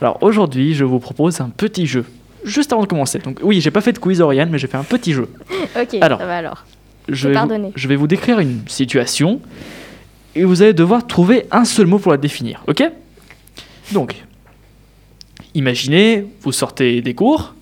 Alors 0.00 0.22
aujourd'hui, 0.22 0.74
je 0.74 0.84
vous 0.84 0.98
propose 0.98 1.40
un 1.42 1.50
petit 1.50 1.86
jeu. 1.86 2.06
Juste 2.44 2.72
avant 2.72 2.82
de 2.82 2.86
commencer. 2.86 3.18
Donc 3.18 3.38
oui, 3.42 3.60
j'ai 3.60 3.70
pas 3.70 3.82
fait 3.82 3.92
de 3.92 3.98
quiz 3.98 4.22
Oriane, 4.22 4.48
mais 4.50 4.58
j'ai 4.58 4.66
fait 4.66 4.78
un 4.78 4.84
petit 4.84 5.12
jeu. 5.12 5.28
Ok, 5.80 5.98
Alors. 6.00 6.18
ça 6.18 6.26
va 6.26 6.38
alors. 6.38 6.64
Je 7.08 7.28
vais, 7.28 7.34
vous, 7.34 7.72
je 7.74 7.88
vais 7.88 7.96
vous 7.96 8.06
décrire 8.06 8.38
une 8.38 8.62
situation 8.66 9.40
et 10.34 10.44
vous 10.44 10.62
allez 10.62 10.72
devoir 10.72 11.06
trouver 11.06 11.44
un 11.50 11.66
seul 11.66 11.86
mot 11.86 11.98
pour 11.98 12.12
la 12.12 12.16
définir, 12.18 12.62
ok? 12.66 12.82
Donc, 13.92 14.24
imaginez, 15.54 16.26
vous 16.42 16.52
sortez 16.52 17.00
des 17.00 17.14
cours, 17.14 17.54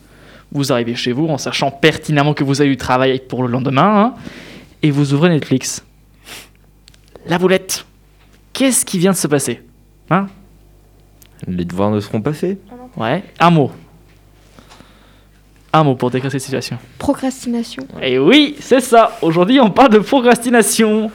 vous 0.53 0.73
arrivez 0.73 0.95
chez 0.95 1.13
vous 1.13 1.27
en 1.29 1.39
sachant 1.39 1.71
pertinemment 1.71 2.35
que 2.35 2.45
vous 2.45 2.61
avez 2.61 2.71
eu 2.71 2.77
travail 2.77 3.21
pour 3.29 3.43
le 3.43 3.49
lendemain, 3.49 4.05
hein, 4.05 4.15
et 4.83 4.91
vous 4.91 5.15
ouvrez 5.15 5.29
Netflix. 5.29 5.85
La 7.27 7.39
boulette 7.39 7.87
Qu'est-ce 8.53 8.85
qui 8.85 8.99
vient 8.99 9.13
de 9.13 9.17
se 9.17 9.27
passer 9.27 9.63
Hein? 10.11 10.27
Les 11.47 11.65
devoirs 11.65 11.91
ne 11.91 12.01
seront 12.01 12.21
pas 12.21 12.33
faits. 12.33 12.59
Ouais, 12.97 13.25
un 13.41 13.51
mot. 13.51 13.71
Un 15.73 15.85
mot 15.85 15.95
pour 15.95 16.11
décrire 16.11 16.31
cette 16.31 16.43
situation. 16.43 16.77
Procrastination. 16.99 17.87
Et 18.03 18.19
oui, 18.19 18.57
c'est 18.61 18.81
ça. 18.81 19.19
Aujourd'hui, 19.23 19.59
on 19.59 19.71
parle 19.71 19.91
de 19.91 19.99
procrastination. 20.01 21.11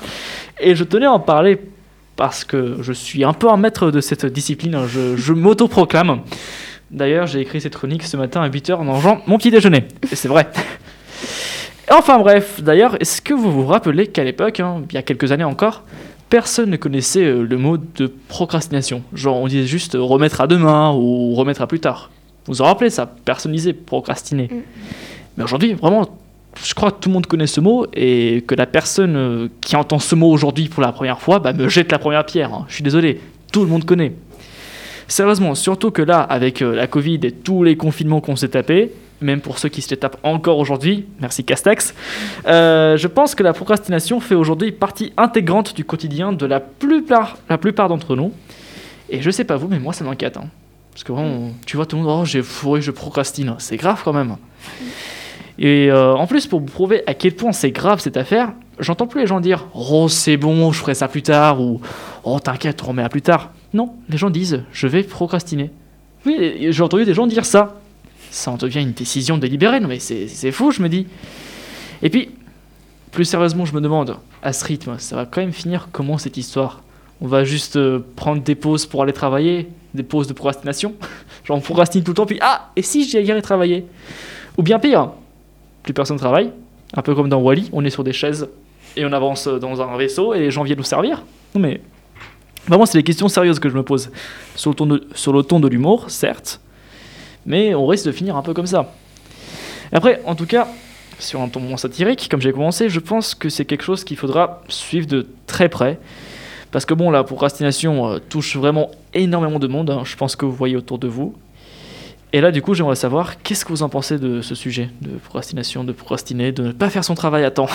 Et 0.59 0.75
je 0.75 0.83
tenais 0.83 1.05
à 1.05 1.11
en 1.11 1.19
parler 1.19 1.61
parce 2.15 2.43
que 2.43 2.77
je 2.81 2.91
suis 2.91 3.23
un 3.23 3.33
peu 3.33 3.49
un 3.49 3.57
maître 3.57 3.91
de 3.91 4.01
cette 4.01 4.25
discipline. 4.25 4.87
Je, 4.87 5.15
je 5.15 5.33
m'auto-proclame. 5.33 6.21
D'ailleurs, 6.91 7.27
j'ai 7.27 7.41
écrit 7.41 7.59
cette 7.61 7.75
chronique 7.75 8.03
ce 8.03 8.15
matin 8.17 8.41
à 8.41 8.49
8h 8.49 8.73
en 8.75 8.83
mangeant 8.83 9.21
mon 9.27 9.37
petit 9.37 9.51
déjeuner. 9.51 9.85
Et 10.11 10.15
c'est 10.15 10.27
vrai. 10.27 10.47
Enfin 11.89 12.19
bref, 12.19 12.61
d'ailleurs, 12.61 12.97
est-ce 13.01 13.21
que 13.21 13.33
vous 13.33 13.49
vous 13.49 13.65
rappelez 13.65 14.07
qu'à 14.07 14.25
l'époque, 14.25 14.59
hein, 14.59 14.81
il 14.89 14.95
y 14.95 14.97
a 14.97 15.01
quelques 15.01 15.31
années 15.31 15.45
encore, 15.45 15.83
personne 16.29 16.69
ne 16.69 16.75
connaissait 16.75 17.23
euh, 17.23 17.43
le 17.43 17.57
mot 17.57 17.77
de 17.77 18.11
procrastination? 18.27 19.03
Genre, 19.13 19.37
on 19.37 19.47
disait 19.47 19.65
juste 19.65 19.95
remettre 19.97 20.41
à 20.41 20.47
demain 20.47 20.91
ou 20.91 21.33
remettre 21.35 21.61
à 21.61 21.67
plus 21.67 21.79
tard. 21.79 22.11
Vous 22.45 22.55
vous 22.55 22.61
en 22.61 22.65
rappelez 22.65 22.89
ça? 22.89 23.09
Personne 23.23 23.53
disait 23.53 23.71
procrastiner. 23.71 24.49
Mais 25.37 25.45
aujourd'hui, 25.45 25.75
vraiment, 25.75 26.09
je 26.61 26.73
crois 26.73 26.91
que 26.91 26.99
tout 26.99 27.07
le 27.07 27.13
monde 27.13 27.25
connaît 27.27 27.47
ce 27.47 27.61
mot 27.61 27.85
et 27.93 28.43
que 28.45 28.55
la 28.55 28.65
personne 28.65 29.15
euh, 29.15 29.47
qui 29.61 29.77
entend 29.77 29.99
ce 29.99 30.15
mot 30.15 30.29
aujourd'hui 30.29 30.67
pour 30.67 30.81
la 30.83 30.91
première 30.91 31.21
fois 31.21 31.39
bah, 31.39 31.53
me 31.53 31.69
jette 31.69 31.89
la 31.93 31.99
première 31.99 32.25
pierre. 32.25 32.53
hein. 32.53 32.65
Je 32.67 32.75
suis 32.75 32.83
désolé, 32.83 33.21
tout 33.53 33.61
le 33.61 33.67
monde 33.67 33.85
connaît. 33.85 34.11
Sérieusement, 35.07 35.55
surtout 35.55 35.91
que 35.91 36.01
là, 36.01 36.21
avec 36.21 36.61
euh, 36.61 36.75
la 36.75 36.87
Covid 36.87 37.19
et 37.23 37.31
tous 37.31 37.63
les 37.63 37.77
confinements 37.77 38.19
qu'on 38.19 38.35
s'est 38.35 38.49
tapés, 38.49 38.91
même 39.21 39.41
pour 39.41 39.57
ceux 39.57 39.69
qui 39.69 39.81
se 39.81 39.89
les 39.89 39.97
tapent 39.97 40.19
encore 40.23 40.57
aujourd'hui, 40.59 41.05
merci 41.21 41.43
Castex, 41.43 41.95
euh, 42.45 42.97
je 42.97 43.07
pense 43.07 43.33
que 43.33 43.41
la 43.41 43.53
procrastination 43.53 44.19
fait 44.19 44.35
aujourd'hui 44.35 44.71
partie 44.71 45.13
intégrante 45.17 45.75
du 45.75 45.85
quotidien 45.85 46.33
de 46.33 46.45
la 46.45 46.59
plupart, 46.59 47.37
la 47.49 47.57
plupart 47.57 47.87
d'entre 47.89 48.15
nous. 48.15 48.31
Et 49.09 49.21
je 49.21 49.31
sais 49.31 49.45
pas 49.45 49.55
vous, 49.55 49.67
mais 49.69 49.79
moi 49.79 49.93
ça 49.93 50.03
m'inquiète. 50.03 50.37
hein. 50.37 50.45
Parce 50.91 51.03
que 51.03 51.11
vraiment, 51.11 51.51
tu 51.65 51.77
vois 51.77 51.85
tout 51.85 51.95
le 51.95 52.01
monde, 52.03 52.19
oh 52.21 52.25
j'ai 52.25 52.41
fourré, 52.41 52.81
je 52.81 52.91
procrastine. 52.91 53.55
C'est 53.59 53.77
grave 53.77 54.01
quand 54.03 54.13
même. 54.13 54.35
Et 55.59 55.89
euh, 55.89 56.13
en 56.15 56.27
plus, 56.27 56.45
pour 56.47 56.59
vous 56.59 56.65
prouver 56.65 57.03
à 57.07 57.13
quel 57.13 57.33
point 57.33 57.51
c'est 57.51 57.71
grave 57.71 57.99
cette 57.99 58.17
affaire, 58.17 58.51
j'entends 58.79 59.07
plus 59.07 59.21
les 59.21 59.27
gens 59.27 59.39
dire 59.39 59.67
Oh, 59.73 60.07
c'est 60.09 60.37
bon, 60.37 60.71
je 60.71 60.79
ferai 60.79 60.95
ça 60.95 61.07
plus 61.07 61.21
tard, 61.21 61.61
ou 61.61 61.81
Oh, 62.23 62.39
t'inquiète, 62.39 62.81
on 62.83 62.87
remet 62.89 63.03
à 63.03 63.09
plus 63.09 63.21
tard. 63.21 63.51
Non, 63.77 63.93
les 64.09 64.17
gens 64.17 64.31
disent 64.31 64.63
Je 64.71 64.87
vais 64.87 65.03
procrastiner. 65.03 65.69
Oui, 66.25 66.67
j'ai 66.71 66.81
entendu 66.81 67.05
des 67.05 67.13
gens 67.13 67.27
dire 67.27 67.45
ça. 67.45 67.79
Ça 68.31 68.49
en 68.49 68.57
devient 68.57 68.81
une 68.81 68.93
décision 68.93 69.37
délibérée, 69.37 69.79
non 69.79 69.87
mais 69.87 69.99
c'est 69.99 70.51
fou, 70.51 70.71
je 70.71 70.81
me 70.81 70.89
dis. 70.89 71.05
Et 72.01 72.09
puis, 72.09 72.31
plus 73.11 73.25
sérieusement, 73.25 73.65
je 73.65 73.75
me 73.75 73.79
demande, 73.79 74.17
à 74.41 74.51
ce 74.51 74.65
rythme, 74.65 74.97
ça 74.97 75.15
va 75.15 75.27
quand 75.27 75.41
même 75.41 75.53
finir 75.53 75.89
comment 75.91 76.17
cette 76.17 76.37
histoire? 76.37 76.81
On 77.21 77.27
va 77.27 77.43
juste 77.43 77.75
euh, 77.75 77.99
prendre 78.15 78.41
des 78.41 78.55
pauses 78.55 78.87
pour 78.87 79.03
aller 79.03 79.13
travailler, 79.13 79.69
des 79.93 80.03
pauses 80.03 80.25
de 80.25 80.33
procrastination? 80.33 80.95
Genre 81.43 81.57
on 81.57 81.61
procrastine 81.61 82.03
tout 82.03 82.11
le 82.11 82.15
temps, 82.15 82.25
puis 82.25 82.39
ah, 82.41 82.71
et 82.75 82.81
si 82.81 83.07
j'y 83.07 83.31
allais 83.31 83.41
travailler? 83.43 83.85
Ou 84.57 84.63
bien 84.63 84.79
pire, 84.79 85.11
plus 85.83 85.93
personne 85.93 86.17
travaille, 86.17 86.51
un 86.95 87.03
peu 87.03 87.13
comme 87.13 87.29
dans 87.29 87.41
Wally, 87.41 87.69
on 87.73 87.85
est 87.85 87.91
sur 87.91 88.03
des 88.03 88.13
chaises 88.13 88.49
et 88.95 89.05
on 89.05 89.13
avance 89.13 89.47
dans 89.47 89.83
un 89.83 89.97
vaisseau 89.97 90.33
et 90.33 90.39
les 90.39 90.49
gens 90.49 90.63
viennent 90.63 90.79
nous 90.79 90.83
servir. 90.83 91.23
Non 91.53 91.61
mais 91.61 91.79
vraiment 92.67 92.85
c'est 92.85 92.97
des 92.97 93.03
questions 93.03 93.27
sérieuses 93.27 93.59
que 93.59 93.69
je 93.69 93.75
me 93.75 93.83
pose 93.83 94.11
sur 94.55 94.71
le 94.71 94.75
ton 94.75 94.85
de, 94.85 95.07
sur 95.15 95.33
le 95.33 95.43
ton 95.43 95.59
de 95.59 95.67
l'humour, 95.67 96.09
certes, 96.09 96.61
mais 97.45 97.73
on 97.73 97.87
risque 97.87 98.05
de 98.05 98.11
finir 98.11 98.35
un 98.35 98.41
peu 98.41 98.53
comme 98.53 98.67
ça. 98.67 98.93
Après, 99.91 100.21
en 100.25 100.35
tout 100.35 100.45
cas, 100.45 100.67
sur 101.19 101.41
un 101.41 101.47
ton 101.47 101.59
moins 101.59 101.77
satirique, 101.77 102.27
comme 102.29 102.41
j'ai 102.41 102.51
commencé, 102.51 102.89
je 102.89 102.99
pense 102.99 103.35
que 103.35 103.49
c'est 103.49 103.65
quelque 103.65 103.83
chose 103.83 104.03
qu'il 104.03 104.17
faudra 104.17 104.61
suivre 104.67 105.07
de 105.07 105.27
très 105.47 105.69
près. 105.69 105.99
Parce 106.71 106.85
que 106.85 106.93
bon, 106.93 107.09
la 107.09 107.23
procrastination 107.23 108.07
euh, 108.07 108.19
touche 108.19 108.57
vraiment 108.57 108.91
énormément 109.13 109.59
de 109.59 109.67
monde, 109.67 109.89
hein, 109.89 110.01
je 110.03 110.15
pense 110.15 110.35
que 110.35 110.45
vous 110.45 110.51
voyez 110.51 110.75
autour 110.75 110.99
de 110.99 111.07
vous. 111.07 111.33
Et 112.33 112.41
là, 112.41 112.51
du 112.51 112.61
coup, 112.61 112.73
j'aimerais 112.73 112.97
savoir, 112.97 113.41
qu'est-ce 113.41 113.63
que 113.63 113.69
vous 113.69 113.83
en 113.83 113.89
pensez 113.89 114.19
de 114.19 114.41
ce 114.41 114.53
sujet 114.53 114.89
De 115.01 115.11
procrastination, 115.11 115.85
de 115.85 115.93
procrastiner, 115.93 116.51
de 116.51 116.63
ne 116.63 116.71
pas 116.73 116.89
faire 116.89 117.05
son 117.05 117.15
travail 117.15 117.45
à 117.45 117.51
temps? 117.51 117.69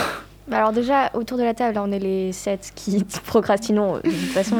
Bah 0.49 0.59
alors 0.59 0.73
déjà, 0.73 1.11
autour 1.15 1.39
de 1.39 1.45
la 1.45 1.55
table, 1.55 1.75
là, 1.77 1.85
on 1.87 1.93
est 1.93 1.99
les 2.01 2.33
sept 2.33 2.73
qui 2.75 3.05
procrastinons 3.27 3.97
euh, 3.97 4.01
de 4.03 4.11
toute 4.11 4.31
façon. 4.31 4.57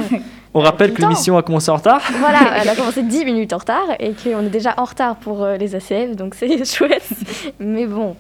On 0.55 0.61
rappelle 0.61 0.91
tout 0.91 0.97
que 0.97 1.03
l'émission 1.03 1.37
a 1.37 1.43
commencé 1.43 1.71
en 1.71 1.77
retard 1.77 2.03
voilà, 2.19 2.59
elle 2.59 2.69
a 2.69 2.77
commencé 2.77 3.03
10 3.03 3.25
minutes 3.25 3.53
en 3.53 3.59
retard 3.59 3.87
et 3.99 4.13
qu'on 4.13 4.41
est 4.47 4.51
déjà 4.51 4.75
en 4.77 4.85
retard 4.85 5.17
pour 5.17 5.43
euh, 5.43 5.57
les 5.57 5.75
ACF, 5.75 6.15
donc 6.15 6.35
c'est 6.37 6.65
chouette. 6.73 7.09
Mais 7.59 7.87
bon, 7.87 8.17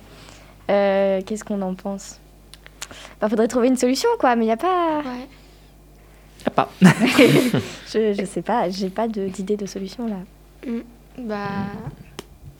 euh, 0.70 1.20
qu'est-ce 1.24 1.44
qu'on 1.44 1.62
en 1.62 1.74
pense? 1.74 2.18
Bah, 3.20 3.28
faudrait 3.28 3.48
trouver 3.48 3.68
une 3.68 3.76
solution, 3.76 4.08
quoi, 4.18 4.34
mais 4.34 4.44
il 4.44 4.48
n'y 4.48 4.52
a 4.52 4.56
pas... 4.56 4.98
Ouais. 4.98 5.28
Y 6.44 6.48
a 6.48 6.50
pas. 6.50 6.68
Je, 7.92 8.14
je 8.18 8.24
sais 8.24 8.42
pas, 8.42 8.68
j'ai 8.70 8.88
pas 8.90 9.06
de- 9.06 9.28
d'idée 9.28 9.56
de 9.56 9.66
solution, 9.66 10.08
là. 10.08 10.72
Bah, 11.18 11.36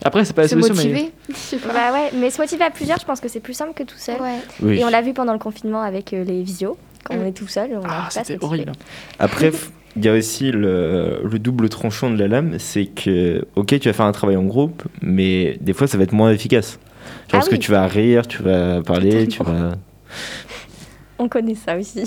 Après, 0.05 0.25
c'est 0.25 0.33
pas 0.35 0.43
la 0.43 0.49
se 0.49 0.61
solution, 0.61 0.75
mais... 0.75 0.91
motiver. 0.91 1.13
Je 1.29 1.35
sais 1.35 1.57
pas. 1.59 1.73
Bah 1.73 1.93
ouais, 1.93 2.11
mais 2.19 2.31
se 2.31 2.41
motiver 2.41 2.65
à 2.65 2.71
plusieurs, 2.71 2.99
je 2.99 3.05
pense 3.05 3.21
que 3.21 3.29
c'est 3.29 3.41
plus 3.41 3.55
simple 3.55 3.73
que 3.75 3.83
tout 3.85 3.97
seul. 3.99 4.21
Ouais. 4.21 4.39
Oui. 4.63 4.79
Et 4.81 4.85
on 4.85 4.89
l'a 4.89 5.03
vu 5.03 5.13
pendant 5.15 5.33
le 5.33 5.39
confinement 5.39 5.81
avec 5.83 6.13
euh, 6.13 6.25
les 6.25 6.43
visios. 6.43 6.77
Quand 7.05 7.15
on 7.17 7.23
Mm. 7.23 7.27
est 7.27 7.33
tout 7.33 7.49
seul, 7.49 7.71
on 7.75 7.83
Ah, 7.85 8.09
pas 8.15 8.25
c'était 8.25 8.39
horrible. 8.45 8.73
Après, 9.19 9.51
il 9.97 10.05
y 10.05 10.09
a 10.09 10.13
aussi 10.15 10.51
le, 10.53 11.21
le 11.25 11.39
double 11.39 11.69
tranchant 11.69 12.11
de 12.11 12.17
la 12.19 12.29
lame, 12.29 12.59
c'est 12.59 12.87
que, 12.87 13.45
ok, 13.57 13.79
tu 13.81 13.89
vas 13.89 13.93
faire 13.93 14.07
un 14.07 14.13
travail 14.13 14.37
en 14.37 14.45
groupe, 14.45 14.83
mais 15.01 15.57
des 15.61 15.73
fois, 15.73 15.87
ça 15.87 15.99
va 15.99 16.05
être 16.05 16.13
moins 16.13 16.31
efficace. 16.33 16.73
Genre 16.73 16.81
Ah 17.33 17.37
parce 17.39 17.49
que 17.49 17.57
tu 17.57 17.71
vas 17.73 17.87
rire, 17.87 18.27
tu 18.27 18.43
vas 18.43 18.83
parler, 18.83 19.27
tu 19.29 19.43
vas... 19.43 19.73
On 21.19 21.29
connaît 21.29 21.55
ça 21.55 21.77
aussi. 21.77 22.03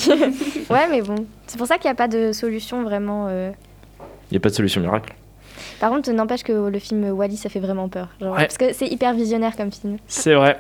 ouais, 0.70 0.88
mais 0.90 1.02
bon. 1.02 1.16
C'est 1.48 1.58
pour 1.58 1.68
ça 1.68 1.78
qu'il 1.78 1.88
n'y 1.90 1.92
a 1.94 1.96
pas 1.96 2.08
de 2.08 2.32
solution 2.34 2.84
vraiment. 2.84 3.28
euh. 3.30 3.52
Il 4.30 4.34
n'y 4.34 4.38
a 4.38 4.40
pas 4.42 4.50
de 4.50 4.56
solution 4.56 4.82
miracle. 4.82 5.14
Par 5.80 5.90
contre, 5.92 6.12
n'empêche 6.12 6.44
que 6.44 6.70
le 6.70 6.80
film 6.80 7.10
Wally, 7.12 7.38
ça 7.38 7.50
fait 7.50 7.60
vraiment 7.60 7.90
peur. 7.90 8.08
Genre, 8.22 8.34
Ouais. 8.34 8.46
Parce 8.46 8.58
que 8.58 8.74
c'est 8.74 8.88
hyper 8.88 9.14
visionnaire 9.14 9.56
comme 9.56 9.72
film. 9.72 9.98
C'est 10.08 10.34
vrai. 10.34 10.60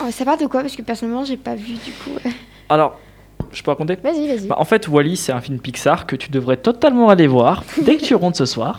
Oh, 0.00 0.10
ça 0.10 0.24
part 0.24 0.38
de 0.38 0.46
quoi 0.46 0.60
Parce 0.62 0.76
que 0.76 0.82
personnellement, 0.82 1.24
j'ai 1.24 1.36
pas 1.36 1.54
vu 1.54 1.74
du 1.74 1.92
coup. 1.92 2.10
Alors, 2.68 2.98
je 3.52 3.62
peux 3.62 3.70
raconter? 3.70 3.96
Vas-y, 4.02 4.26
vas-y. 4.28 4.46
Bah, 4.48 4.56
en 4.58 4.64
fait, 4.64 4.88
Wally, 4.88 5.16
c'est 5.16 5.32
un 5.32 5.40
film 5.40 5.58
Pixar 5.58 6.06
que 6.06 6.16
tu 6.16 6.30
devrais 6.30 6.56
totalement 6.56 7.08
aller 7.08 7.26
voir 7.26 7.62
dès 7.82 7.96
que 7.96 8.02
tu 8.02 8.14
rentres 8.14 8.38
ce 8.38 8.46
soir. 8.46 8.78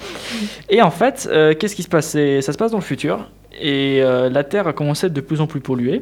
Et 0.69 0.81
en 0.81 0.91
fait, 0.91 1.29
euh, 1.31 1.53
qu'est-ce 1.53 1.75
qui 1.75 1.83
se 1.83 1.89
passe? 1.89 2.07
Ça 2.07 2.51
se 2.53 2.57
passe 2.57 2.71
dans 2.71 2.77
le 2.77 2.83
futur. 2.83 3.29
Et 3.59 4.01
euh, 4.01 4.29
la 4.29 4.43
Terre 4.43 4.67
a 4.67 4.73
commencé 4.73 5.05
à 5.05 5.07
être 5.07 5.13
de 5.13 5.21
plus 5.21 5.39
en 5.39 5.47
plus 5.47 5.61
polluée, 5.61 6.01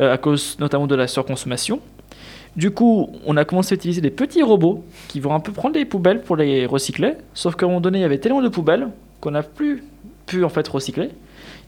euh, 0.00 0.12
à 0.12 0.18
cause 0.18 0.56
notamment 0.60 0.86
de 0.86 0.94
la 0.94 1.06
surconsommation. 1.06 1.80
Du 2.56 2.70
coup, 2.70 3.10
on 3.26 3.36
a 3.36 3.44
commencé 3.44 3.74
à 3.74 3.76
utiliser 3.76 4.02
des 4.02 4.10
petits 4.10 4.42
robots 4.42 4.84
qui 5.08 5.20
vont 5.20 5.34
un 5.34 5.40
peu 5.40 5.52
prendre 5.52 5.74
les 5.76 5.86
poubelles 5.86 6.20
pour 6.20 6.36
les 6.36 6.66
recycler. 6.66 7.14
Sauf 7.32 7.56
qu'à 7.56 7.64
un 7.64 7.68
moment 7.68 7.80
donné, 7.80 7.98
il 7.98 8.02
y 8.02 8.04
avait 8.04 8.18
tellement 8.18 8.42
de 8.42 8.48
poubelles 8.48 8.88
qu'on 9.20 9.30
n'a 9.30 9.42
plus 9.42 9.82
pu 10.26 10.44
en 10.44 10.50
fait 10.50 10.66
recycler. 10.68 11.10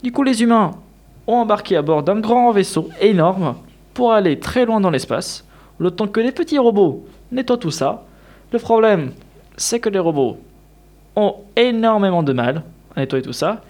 Du 0.03 0.11
coup, 0.11 0.21
les 0.21 0.43
humains 0.43 0.71
ont 1.25 1.37
embarqué 1.37 1.75
à 1.75 1.81
bord 1.81 2.03
d'un 2.03 2.19
grand 2.19 2.51
vaisseau 2.51 2.89
énorme 3.01 3.55
pour 3.95 4.13
aller 4.13 4.39
très 4.39 4.65
loin 4.65 4.79
dans 4.79 4.91
l'espace, 4.91 5.45
le 5.79 5.89
temps 5.89 6.07
que 6.07 6.19
les 6.19 6.31
petits 6.31 6.59
robots 6.59 7.05
nettoient 7.31 7.57
tout 7.57 7.71
ça. 7.71 8.05
Le 8.51 8.59
problème, 8.59 9.11
c'est 9.57 9.79
que 9.79 9.89
les 9.89 9.99
robots 9.99 10.37
ont 11.15 11.35
énormément 11.55 12.21
de 12.21 12.33
mal 12.33 12.63
à 12.95 12.99
nettoyer 12.99 13.23
tout 13.23 13.33
ça. 13.33 13.61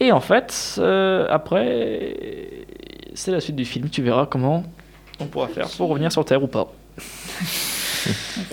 Et 0.00 0.10
en 0.10 0.20
fait, 0.20 0.76
euh, 0.78 1.26
après, 1.30 2.16
c'est 3.14 3.30
la 3.30 3.40
suite 3.40 3.56
du 3.56 3.64
film. 3.64 3.88
Tu 3.90 4.02
verras 4.02 4.26
comment 4.26 4.64
on 5.20 5.26
pourra 5.26 5.48
faire 5.48 5.68
pour 5.76 5.88
revenir 5.88 6.10
sur 6.12 6.24
Terre 6.24 6.42
ou 6.42 6.46
pas. 6.46 6.72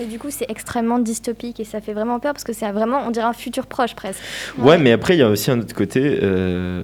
Et 0.00 0.04
du 0.06 0.18
coup, 0.18 0.28
c'est 0.30 0.46
extrêmement 0.50 0.98
dystopique 0.98 1.60
et 1.60 1.64
ça 1.64 1.80
fait 1.80 1.92
vraiment 1.94 2.18
peur 2.18 2.32
parce 2.32 2.44
que 2.44 2.52
c'est 2.52 2.70
vraiment, 2.72 3.02
on 3.06 3.10
dirait 3.10 3.24
un 3.26 3.32
futur 3.32 3.66
proche 3.66 3.94
presque. 3.94 4.20
Ouais, 4.58 4.76
mais 4.76 4.92
après, 4.92 5.14
il 5.16 5.20
y 5.20 5.22
a 5.22 5.28
aussi 5.28 5.50
un 5.50 5.60
autre 5.60 5.74
côté. 5.74 6.18
euh, 6.22 6.82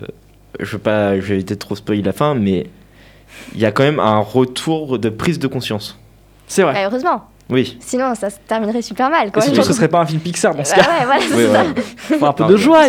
je 0.61 0.73
veux 0.73 0.79
pas, 0.79 1.17
je 1.17 1.21
vais 1.27 1.35
éviter 1.35 1.55
de 1.55 1.59
trop 1.59 1.75
spoiler 1.77 2.03
la 2.03 2.13
fin, 2.13 2.35
mais 2.35 2.69
il 3.55 3.61
y 3.61 3.67
a 3.67 3.73
quand 3.73 3.83
même 3.83 3.99
un 4.01 4.19
retour 4.21 4.99
de 4.99 5.09
prise 5.09 5.39
de 5.39 5.47
conscience. 5.49 5.99
C'est 6.47 6.63
vrai. 6.63 6.75
Bah, 6.75 6.85
heureusement. 6.87 7.25
Oui. 7.51 7.77
Sinon, 7.81 8.15
ça 8.15 8.31
se 8.31 8.37
terminerait 8.47 8.81
super 8.83 9.11
mal. 9.11 9.31
Quoi. 9.33 9.43
Que 9.43 9.63
ce 9.63 9.73
serait 9.73 9.89
pas 9.89 10.01
un 10.01 10.07
film 10.07 10.21
Pixar 10.21 10.55
dans 10.55 10.65
ce 10.65 10.75
Bah 10.75 10.83
cas 10.83 10.91
ouais, 11.01 11.05
voilà, 11.05 11.21
c'est 11.29 11.35
Oui, 11.35 11.43
ça. 11.43 11.49
voilà. 11.49 12.19
Faut 12.21 12.27
un 12.27 12.33
peu 12.33 12.43
Non, 12.45 12.49
de 12.51 12.57
joie. 12.57 12.89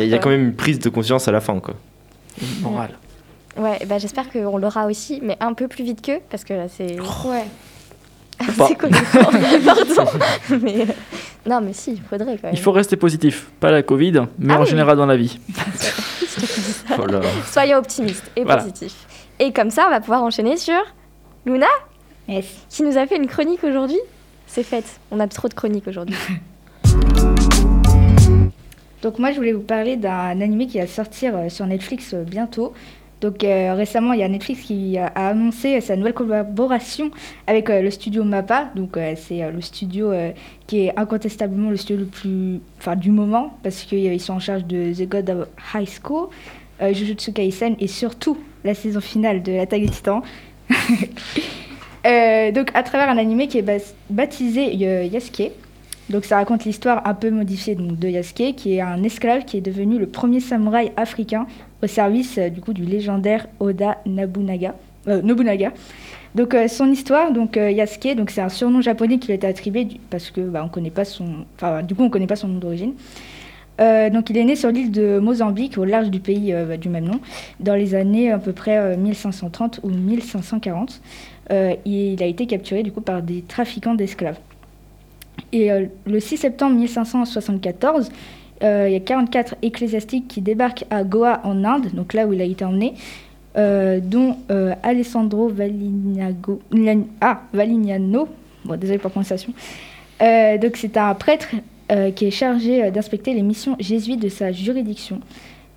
Il 0.00 0.06
y, 0.08 0.14
a- 0.14 0.18
quand 0.18 0.28
même 0.30 0.44
une 0.44 0.54
prise 0.54 0.78
de 0.80 0.88
conscience 0.90 1.28
à 1.28 1.32
la 1.32 1.40
fin, 1.40 1.58
quoi. 1.60 1.74
morale. 2.60 2.90
Ouais, 3.56 3.78
bah 3.86 3.98
j'espère 3.98 4.30
qu'on 4.30 4.58
l'aura 4.58 4.86
aussi, 4.86 5.20
mais 5.22 5.36
un 5.40 5.52
peu 5.54 5.68
plus 5.68 5.84
vite 5.84 6.02
qu'eux, 6.02 6.18
parce 6.30 6.44
que 6.44 6.54
là, 6.54 6.66
c'est. 6.68 6.98
Ouais. 7.00 7.44
pas. 8.56 8.66
c'est 8.68 8.74
complètement. 8.74 9.30
Pardon. 9.96 10.10
mais, 10.62 10.80
euh, 10.82 10.86
Non, 11.46 11.60
mais 11.60 11.72
si, 11.72 11.92
il 11.92 12.00
faudrait 12.02 12.36
quand 12.36 12.44
même. 12.48 12.52
Il 12.54 12.58
faut 12.60 12.72
rester 12.72 12.96
positif, 12.96 13.46
pas 13.60 13.70
la 13.70 13.82
Covid, 13.82 14.22
mais 14.38 14.54
Ah 14.54 14.58
en 14.58 14.62
oui. 14.62 14.68
général 14.68 14.96
dans 14.96 15.06
la 15.06 15.16
vie. 15.16 15.38
Oh 16.98 17.06
là. 17.06 17.20
Soyons 17.50 17.78
optimistes 17.78 18.30
et 18.36 18.44
Voilà. 18.44 18.62
positifs. 18.62 19.06
Et 19.38 19.52
comme 19.52 19.70
ça, 19.70 19.84
on 19.86 19.90
va 19.90 20.00
pouvoir 20.00 20.22
enchaîner 20.22 20.56
sur 20.56 20.80
Luna, 21.46 21.66
Yes. 22.28 22.44
qui 22.68 22.82
nous 22.82 22.98
a 22.98 23.06
fait 23.06 23.16
une 23.16 23.26
chronique 23.26 23.64
aujourd'hui. 23.64 23.98
C'est 24.46 24.62
fait. 24.64 24.84
On 25.10 25.18
a 25.20 25.26
trop 25.28 25.48
de 25.48 25.54
chroniques 25.54 25.88
aujourd'hui. 25.88 26.16
Donc 29.02 29.18
moi 29.18 29.32
je 29.32 29.36
voulais 29.36 29.52
vous 29.52 29.62
parler 29.62 29.96
d'un 29.96 30.40
animé 30.40 30.66
qui 30.66 30.78
va 30.78 30.86
sortir 30.86 31.36
euh, 31.36 31.48
sur 31.48 31.66
Netflix 31.66 32.14
euh, 32.14 32.22
bientôt. 32.22 32.72
Donc 33.24 33.42
euh, 33.42 33.72
récemment 33.72 34.12
il 34.12 34.20
y 34.20 34.22
a 34.22 34.28
Netflix 34.28 34.60
qui 34.60 34.98
a, 34.98 35.06
annoncé 35.06 35.80
sa 35.80 35.96
nouvelle 35.96 36.12
collaboration 36.12 37.10
avec 37.46 37.70
euh, 37.70 37.80
le 37.80 37.90
studio 37.90 38.22
MAPPA. 38.22 38.72
Donc 38.76 38.98
euh, 38.98 39.14
c'est 39.16 39.50
le 39.50 39.62
studio 39.62 40.12
qui 40.66 40.84
est 40.84 40.98
incontestablement 40.98 41.70
le 41.70 41.78
studio 41.78 42.04
le 42.04 42.06
plus, 42.06 42.60
enfin 42.78 42.96
du 42.96 43.10
moment 43.10 43.56
parce 43.62 43.84
qu'ils 43.84 44.20
sont 44.20 44.34
en 44.34 44.40
charge 44.40 44.66
de 44.66 44.92
The 44.92 45.08
God 45.08 45.30
of 45.30 45.48
High 45.74 45.88
School, 45.88 46.28
Jujutsu 46.92 47.32
Kaisen 47.32 47.76
et 47.80 47.86
surtout 47.86 48.36
la 48.62 48.74
saison 48.74 49.00
finale 49.00 49.42
de 49.42 49.52
l'Attaque 49.52 49.80
des 49.80 49.88
Titans. 49.88 50.20
Donc 52.54 52.70
à 52.74 52.82
travers 52.82 53.08
un 53.08 53.16
animé 53.16 53.48
qui 53.48 53.56
est 53.56 53.94
baptisé 54.10 54.74
Yasuke. 54.74 55.50
Donc 56.10 56.26
ça 56.26 56.36
raconte 56.36 56.66
l'histoire 56.66 57.06
un 57.06 57.14
peu 57.14 57.30
modifiée 57.30 57.74
de 57.74 58.08
Yasuke, 58.08 58.54
qui 58.54 58.74
est 58.74 58.82
un 58.82 59.02
esclave 59.02 59.46
qui 59.46 59.56
est 59.56 59.62
devenu 59.62 59.98
le 59.98 60.06
premier 60.06 60.40
samouraï 60.40 60.92
africain 60.98 61.46
service 61.86 62.38
euh, 62.38 62.48
du 62.48 62.60
coup 62.60 62.72
du 62.72 62.84
légendaire 62.84 63.46
Oda 63.60 63.98
Nobunaga. 64.06 64.74
euh. 65.08 65.22
Donc 66.34 66.54
euh, 66.54 66.68
son 66.68 66.90
histoire, 66.90 67.32
donc 67.32 67.56
Yasuke, 67.56 68.16
donc 68.16 68.30
c'est 68.30 68.40
un 68.40 68.48
surnom 68.48 68.80
japonais 68.80 69.18
qui 69.18 69.28
lui 69.28 69.32
a 69.32 69.36
été 69.36 69.46
attribué 69.46 69.86
parce 70.10 70.30
que 70.30 70.40
bah, 70.40 70.62
on 70.64 70.68
connaît 70.68 70.90
pas 70.90 71.04
son, 71.04 71.44
du 71.84 71.94
coup 71.94 72.02
on 72.02 72.10
connaît 72.10 72.26
pas 72.26 72.36
son 72.36 72.48
nom 72.48 72.58
d'origine. 72.58 72.94
Donc 73.78 74.30
il 74.30 74.36
est 74.36 74.44
né 74.44 74.56
sur 74.56 74.70
l'île 74.70 74.90
de 74.90 75.18
Mozambique 75.18 75.78
au 75.78 75.84
large 75.84 76.10
du 76.10 76.20
pays 76.20 76.52
bah, 76.52 76.76
du 76.76 76.88
même 76.88 77.04
nom 77.04 77.20
dans 77.60 77.74
les 77.74 77.94
années 77.94 78.30
à 78.30 78.38
peu 78.38 78.52
près 78.52 78.78
euh, 78.78 78.96
1530 78.96 79.80
ou 79.82 79.90
1540. 79.90 81.00
Euh, 81.50 81.74
il 81.84 82.22
a 82.22 82.26
été 82.26 82.46
capturé 82.46 82.82
du 82.82 82.92
coup 82.92 83.00
par 83.00 83.22
des 83.22 83.42
trafiquants 83.42 83.94
d'esclaves. 83.94 84.38
Et 85.52 85.70
le 86.06 86.20
6 86.20 86.38
septembre 86.38 86.76
1574, 86.76 88.08
euh, 88.08 88.10
il 88.62 88.92
y 88.92 88.96
a 88.96 89.00
44 89.00 89.56
ecclésiastiques 89.62 90.28
qui 90.28 90.40
débarquent 90.40 90.84
à 90.90 91.04
Goa 91.04 91.40
en 91.44 91.64
Inde, 91.64 91.90
donc 91.92 92.14
là 92.14 92.26
où 92.26 92.32
il 92.32 92.40
a 92.40 92.44
été 92.44 92.64
emmené, 92.64 92.94
euh, 93.56 94.00
dont 94.02 94.36
euh, 94.50 94.74
Alessandro 94.82 95.48
Valignago, 95.48 96.60
ah, 97.20 97.42
Valignano, 97.52 98.28
bon, 98.64 98.76
désolé 98.76 98.98
pour 98.98 99.08
la 99.08 99.12
prononciation. 99.12 99.52
Euh, 100.22 100.58
donc 100.58 100.76
c'est 100.76 100.96
un 100.96 101.14
prêtre 101.14 101.48
euh, 101.92 102.10
qui 102.10 102.26
est 102.26 102.30
chargé 102.30 102.84
euh, 102.84 102.90
d'inspecter 102.90 103.34
les 103.34 103.42
missions 103.42 103.76
jésuites 103.78 104.20
de 104.20 104.28
sa 104.28 104.52
juridiction. 104.52 105.20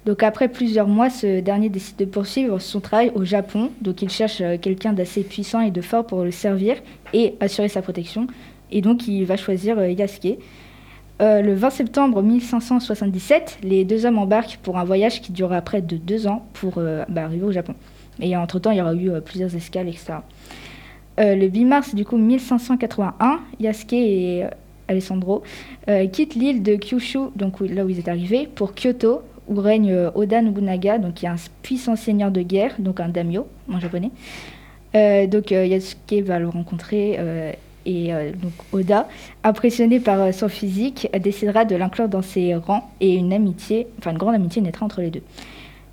Donc 0.06 0.24
après 0.24 0.48
plusieurs 0.48 0.88
mois, 0.88 1.10
ce 1.10 1.42
dernier 1.42 1.68
décide 1.68 1.98
de 1.98 2.06
poursuivre 2.06 2.60
son 2.60 2.80
travail 2.80 3.12
au 3.14 3.26
Japon. 3.26 3.72
Donc 3.82 4.02
il 4.02 4.10
cherche 4.10 4.40
euh, 4.42 4.58
quelqu'un 4.58 4.94
d'assez 4.94 5.24
puissant 5.24 5.60
et 5.60 5.70
de 5.70 5.82
fort 5.82 6.08
pour 6.08 6.24
le 6.24 6.32
servir 6.32 6.78
et 7.14 7.36
assurer 7.42 7.68
sa 7.68 7.82
protection. 7.82 8.28
Et 8.72 8.82
donc 8.82 9.08
il 9.08 9.26
va 9.26 9.38
choisir 9.38 9.78
euh, 9.78 9.92
Yasuke. 9.92 10.40
Euh, 11.20 11.42
le 11.42 11.56
20 11.56 11.70
septembre 11.72 12.22
1577, 12.22 13.60
les 13.64 13.86
deux 13.86 14.06
hommes 14.06 14.20
embarquent 14.20 14.60
pour 14.62 14.78
un 14.78 14.84
voyage 14.84 15.22
qui 15.22 15.32
durera 15.32 15.62
près 15.62 15.82
de 15.82 15.98
deux 15.98 16.28
ans 16.28 16.46
pour 16.54 16.76
euh, 16.78 17.06
bah, 17.10 17.24
arriver 17.24 17.44
au 17.44 17.52
Japon. 17.52 17.74
Et 18.20 18.38
entre-temps, 18.38 18.72
il 18.72 18.78
y 18.78 18.82
aura 18.82 18.94
eu 18.94 19.10
euh, 19.10 19.20
plusieurs 19.20 19.56
escales, 19.56 19.88
etc. 19.88 20.16
Le 21.20 21.48
8 21.48 21.66
mars 21.66 21.96
du 21.96 22.06
coup 22.06 22.16
1581, 22.16 23.40
Yasuke 23.60 23.94
et 23.94 24.46
Alessandro 24.88 25.42
quittent 26.12 26.36
l'île 26.36 26.62
de 26.62 26.76
Kyushu, 26.76 27.32
donc 27.36 27.60
là 27.62 27.84
où 27.84 27.90
ils 27.90 27.98
étaient 27.98 28.12
arrivés, 28.12 28.48
pour 28.54 28.74
Kyoto, 28.76 29.24
où 29.48 29.60
règne 29.60 30.12
Oda 30.14 30.44
Nobunaga, 30.44 31.00
donc 31.00 31.16
qui 31.16 31.26
est 31.26 31.30
un 31.30 31.38
puissant 31.64 31.96
seigneur 31.96 32.30
de 32.30 32.44
guerre, 32.44 32.76
donc 32.78 33.00
un 33.00 33.10
daimyo 33.10 33.48
en 33.68 33.80
japonais. 33.80 34.12
Donc 34.94 35.50
Yasuke 35.50 36.24
va 36.24 36.38
le 36.38 36.50
rencontrer 36.50 37.18
et 37.88 38.14
euh, 38.14 38.32
donc 38.34 38.52
Oda, 38.74 39.08
impressionné 39.44 40.00
par 40.00 40.22
euh, 40.22 40.32
son 40.32 40.50
physique, 40.50 41.08
décidera 41.20 41.66
de 41.66 41.76
l'inclure 41.76 42.10
dans 42.10 42.22
ses 42.22 42.54
rangs 42.54 42.88
et 43.00 43.16
une 43.16 43.34
amitié, 43.34 43.88
enfin 43.98 44.12
une 44.12 44.18
grande 44.18 44.36
amitié 44.36 44.62
naîtra 44.62 44.86
entre 44.86 45.02
les 45.02 45.10
deux. 45.10 45.24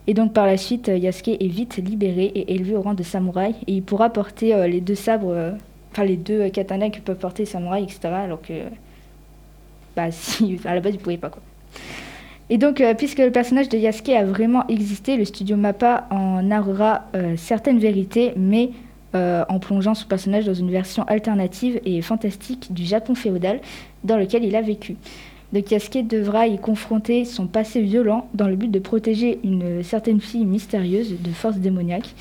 Et 0.07 0.13
donc 0.13 0.35
par 0.35 0.47
la 0.47 0.57
suite, 0.57 0.89
euh, 0.89 0.99
Yasuke 0.99 1.29
est 1.29 1.47
vite 1.47 1.77
libéré 1.77 2.25
et 2.25 2.55
élevé 2.55 2.77
au 2.77 2.83
rang 2.83 2.95
de 2.95 3.05
samouraï 3.05 3.55
et 3.67 3.73
il 3.73 3.83
pourra 3.83 4.11
porter 4.11 4.69
les 4.69 4.81
deux 4.81 4.97
sabres, 4.97 5.55
enfin 5.93 6.05
les 6.05 6.17
deux 6.17 6.43
euh, 6.43 6.49
katanas 6.51 6.91
que 6.91 6.99
peuvent 6.99 7.17
porter 7.17 7.45
les 7.45 7.49
samouraïs, 7.49 7.85
etc. 7.85 8.13
Alors 8.13 8.43
que, 8.43 8.55
bah 9.97 10.07
si, 10.11 10.59
à 10.65 10.75
la 10.75 10.81
base, 10.81 10.95
il 10.95 11.01
pouvait 11.01 11.17
pas 11.17 11.31
quoi. 11.31 11.43
Et 12.51 12.59
donc, 12.59 12.83
puisque 12.99 13.21
le 13.21 13.31
personnage 13.31 13.71
de 13.71 13.79
Yasuke 13.79 14.11
a 14.11 14.23
vraiment 14.23 14.67
existé, 14.67 15.17
le 15.17 15.25
studio 15.25 15.57
Mappa 15.57 16.07
en 16.11 16.43
narrera 16.43 17.07
certaines 17.39 17.79
vérités, 17.79 18.35
mais 18.37 18.69
euh, 19.15 19.45
en 19.49 19.59
plongeant 19.59 19.95
son 19.95 20.07
personnage 20.07 20.45
dans 20.45 20.55
une 20.55 20.71
version 20.71 21.05
alternative 21.05 21.81
et 21.85 22.03
fantastique 22.03 22.73
du 22.73 22.85
Japon 22.85 23.15
féodal 23.15 23.61
dans 24.03 24.17
lequel 24.17 24.45
il 24.45 24.57
a 24.57 24.63
vécu. 24.63 24.97
Donc 25.53 25.71
Yasuke 25.71 26.07
devra 26.07 26.49
y 26.49 26.59
confronter 26.59 27.25
son 27.25 27.47
passé 27.47 27.81
violent 27.81 28.29
dans 28.35 28.49
le 28.49 28.57
but 28.57 28.71
de 28.71 28.79
protéger 28.81 29.39
une 29.45 29.83
certaine 29.85 30.21
fille 30.21 30.45
mystérieuse 30.45 31.21
de 31.21 31.31
force 31.31 31.57
démoniaque. 31.57 32.15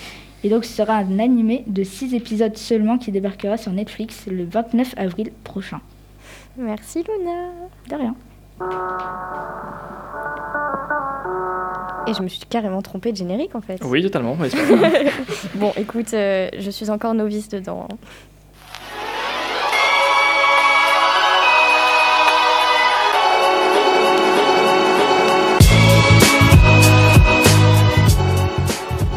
Et 0.43 0.49
donc 0.49 0.65
ce 0.65 0.73
sera 0.73 0.97
un 0.97 1.19
animé 1.19 1.63
de 1.67 1.83
6 1.83 2.13
épisodes 2.13 2.55
seulement 2.57 2.97
qui 2.97 3.11
débarquera 3.11 3.57
sur 3.57 3.71
Netflix 3.71 4.27
le 4.27 4.43
29 4.43 4.93
avril 4.97 5.31
prochain. 5.43 5.79
Merci 6.57 6.99
Luna. 6.99 7.49
De 7.89 7.95
rien. 7.95 8.15
Et 12.05 12.13
je 12.13 12.21
me 12.21 12.27
suis 12.27 12.41
carrément 12.49 12.81
trompée 12.81 13.11
de 13.11 13.17
générique 13.17 13.55
en 13.55 13.61
fait. 13.61 13.79
Oui, 13.83 14.03
totalement. 14.03 14.35
mais 14.39 14.49
c'est 14.49 14.57
pas 14.57 14.75
grave. 14.89 14.93
Bon, 15.55 15.71
écoute, 15.77 16.13
euh, 16.13 16.49
je 16.59 16.69
suis 16.69 16.89
encore 16.89 17.13
novice 17.13 17.47
dedans. 17.49 17.87
hein. 17.89 17.95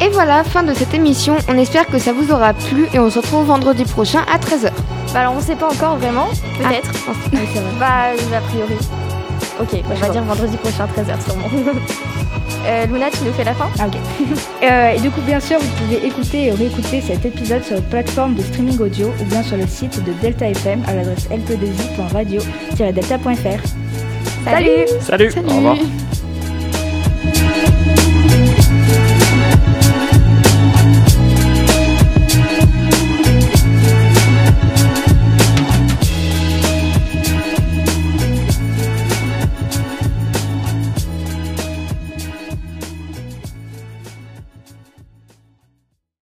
Et 0.01 0.09
voilà, 0.11 0.45
fin 0.45 0.63
de 0.63 0.75
cette 0.75 0.93
émission. 0.95 1.37
On 1.49 1.57
espère 1.57 1.87
que 1.87 1.99
ça 1.99 2.13
vous 2.13 2.31
aura 2.31 2.53
plu 2.53 2.87
et 2.93 2.99
on 2.99 3.11
se 3.11 3.19
retrouve 3.19 3.47
vendredi 3.47 3.85
prochain 3.85 4.21
à 4.31 4.39
13h. 4.39 4.71
Bah 5.15 5.21
alors 5.21 5.35
on 5.37 5.41
sait 5.41 5.57
pas 5.57 5.69
encore 5.73 5.97
vraiment, 5.97 6.29
peut-être. 6.59 6.93
Bah 7.81 8.11
a 8.37 8.41
priori. 8.43 8.75
Ok, 9.61 9.81
on 9.91 9.95
va 9.95 10.09
dire 10.09 10.23
vendredi 10.23 10.57
prochain 10.57 10.87
13h 10.87 11.21
sûrement. 11.25 11.49
Euh, 12.69 12.85
Luna, 12.87 13.07
tu 13.13 13.23
nous 13.23 13.33
fais 13.33 13.45
la 13.45 13.55
fin 13.55 13.69
Ah, 13.79 13.87
ok. 13.87 13.95
Euh, 14.65 14.91
et 14.97 15.01
du 15.01 15.09
coup, 15.11 15.21
bien 15.21 15.39
sûr, 15.39 15.61
vous 15.61 15.69
pouvez 15.85 16.05
écouter 16.05 16.47
et 16.47 16.51
réécouter 16.51 17.01
cet 17.01 17.25
épisode 17.25 17.63
sur 17.63 17.77
votre 17.77 17.87
plateforme 17.89 18.35
de 18.35 18.43
streaming 18.43 18.77
audio 18.81 19.13
ou 19.21 19.25
bien 19.27 19.41
sur 19.45 19.57
le 19.57 19.69
site 19.69 20.03
de 20.03 20.11
Delta 20.21 20.49
FM 20.49 20.83
à 20.89 20.95
l'adresse 20.95 21.29
lp2i.radio-delta.fr. 21.31 23.61
Salut 24.45 24.87
Salut. 25.01 25.31
Au 25.47 25.51
revoir. 25.57 25.77
Salut 25.77 25.89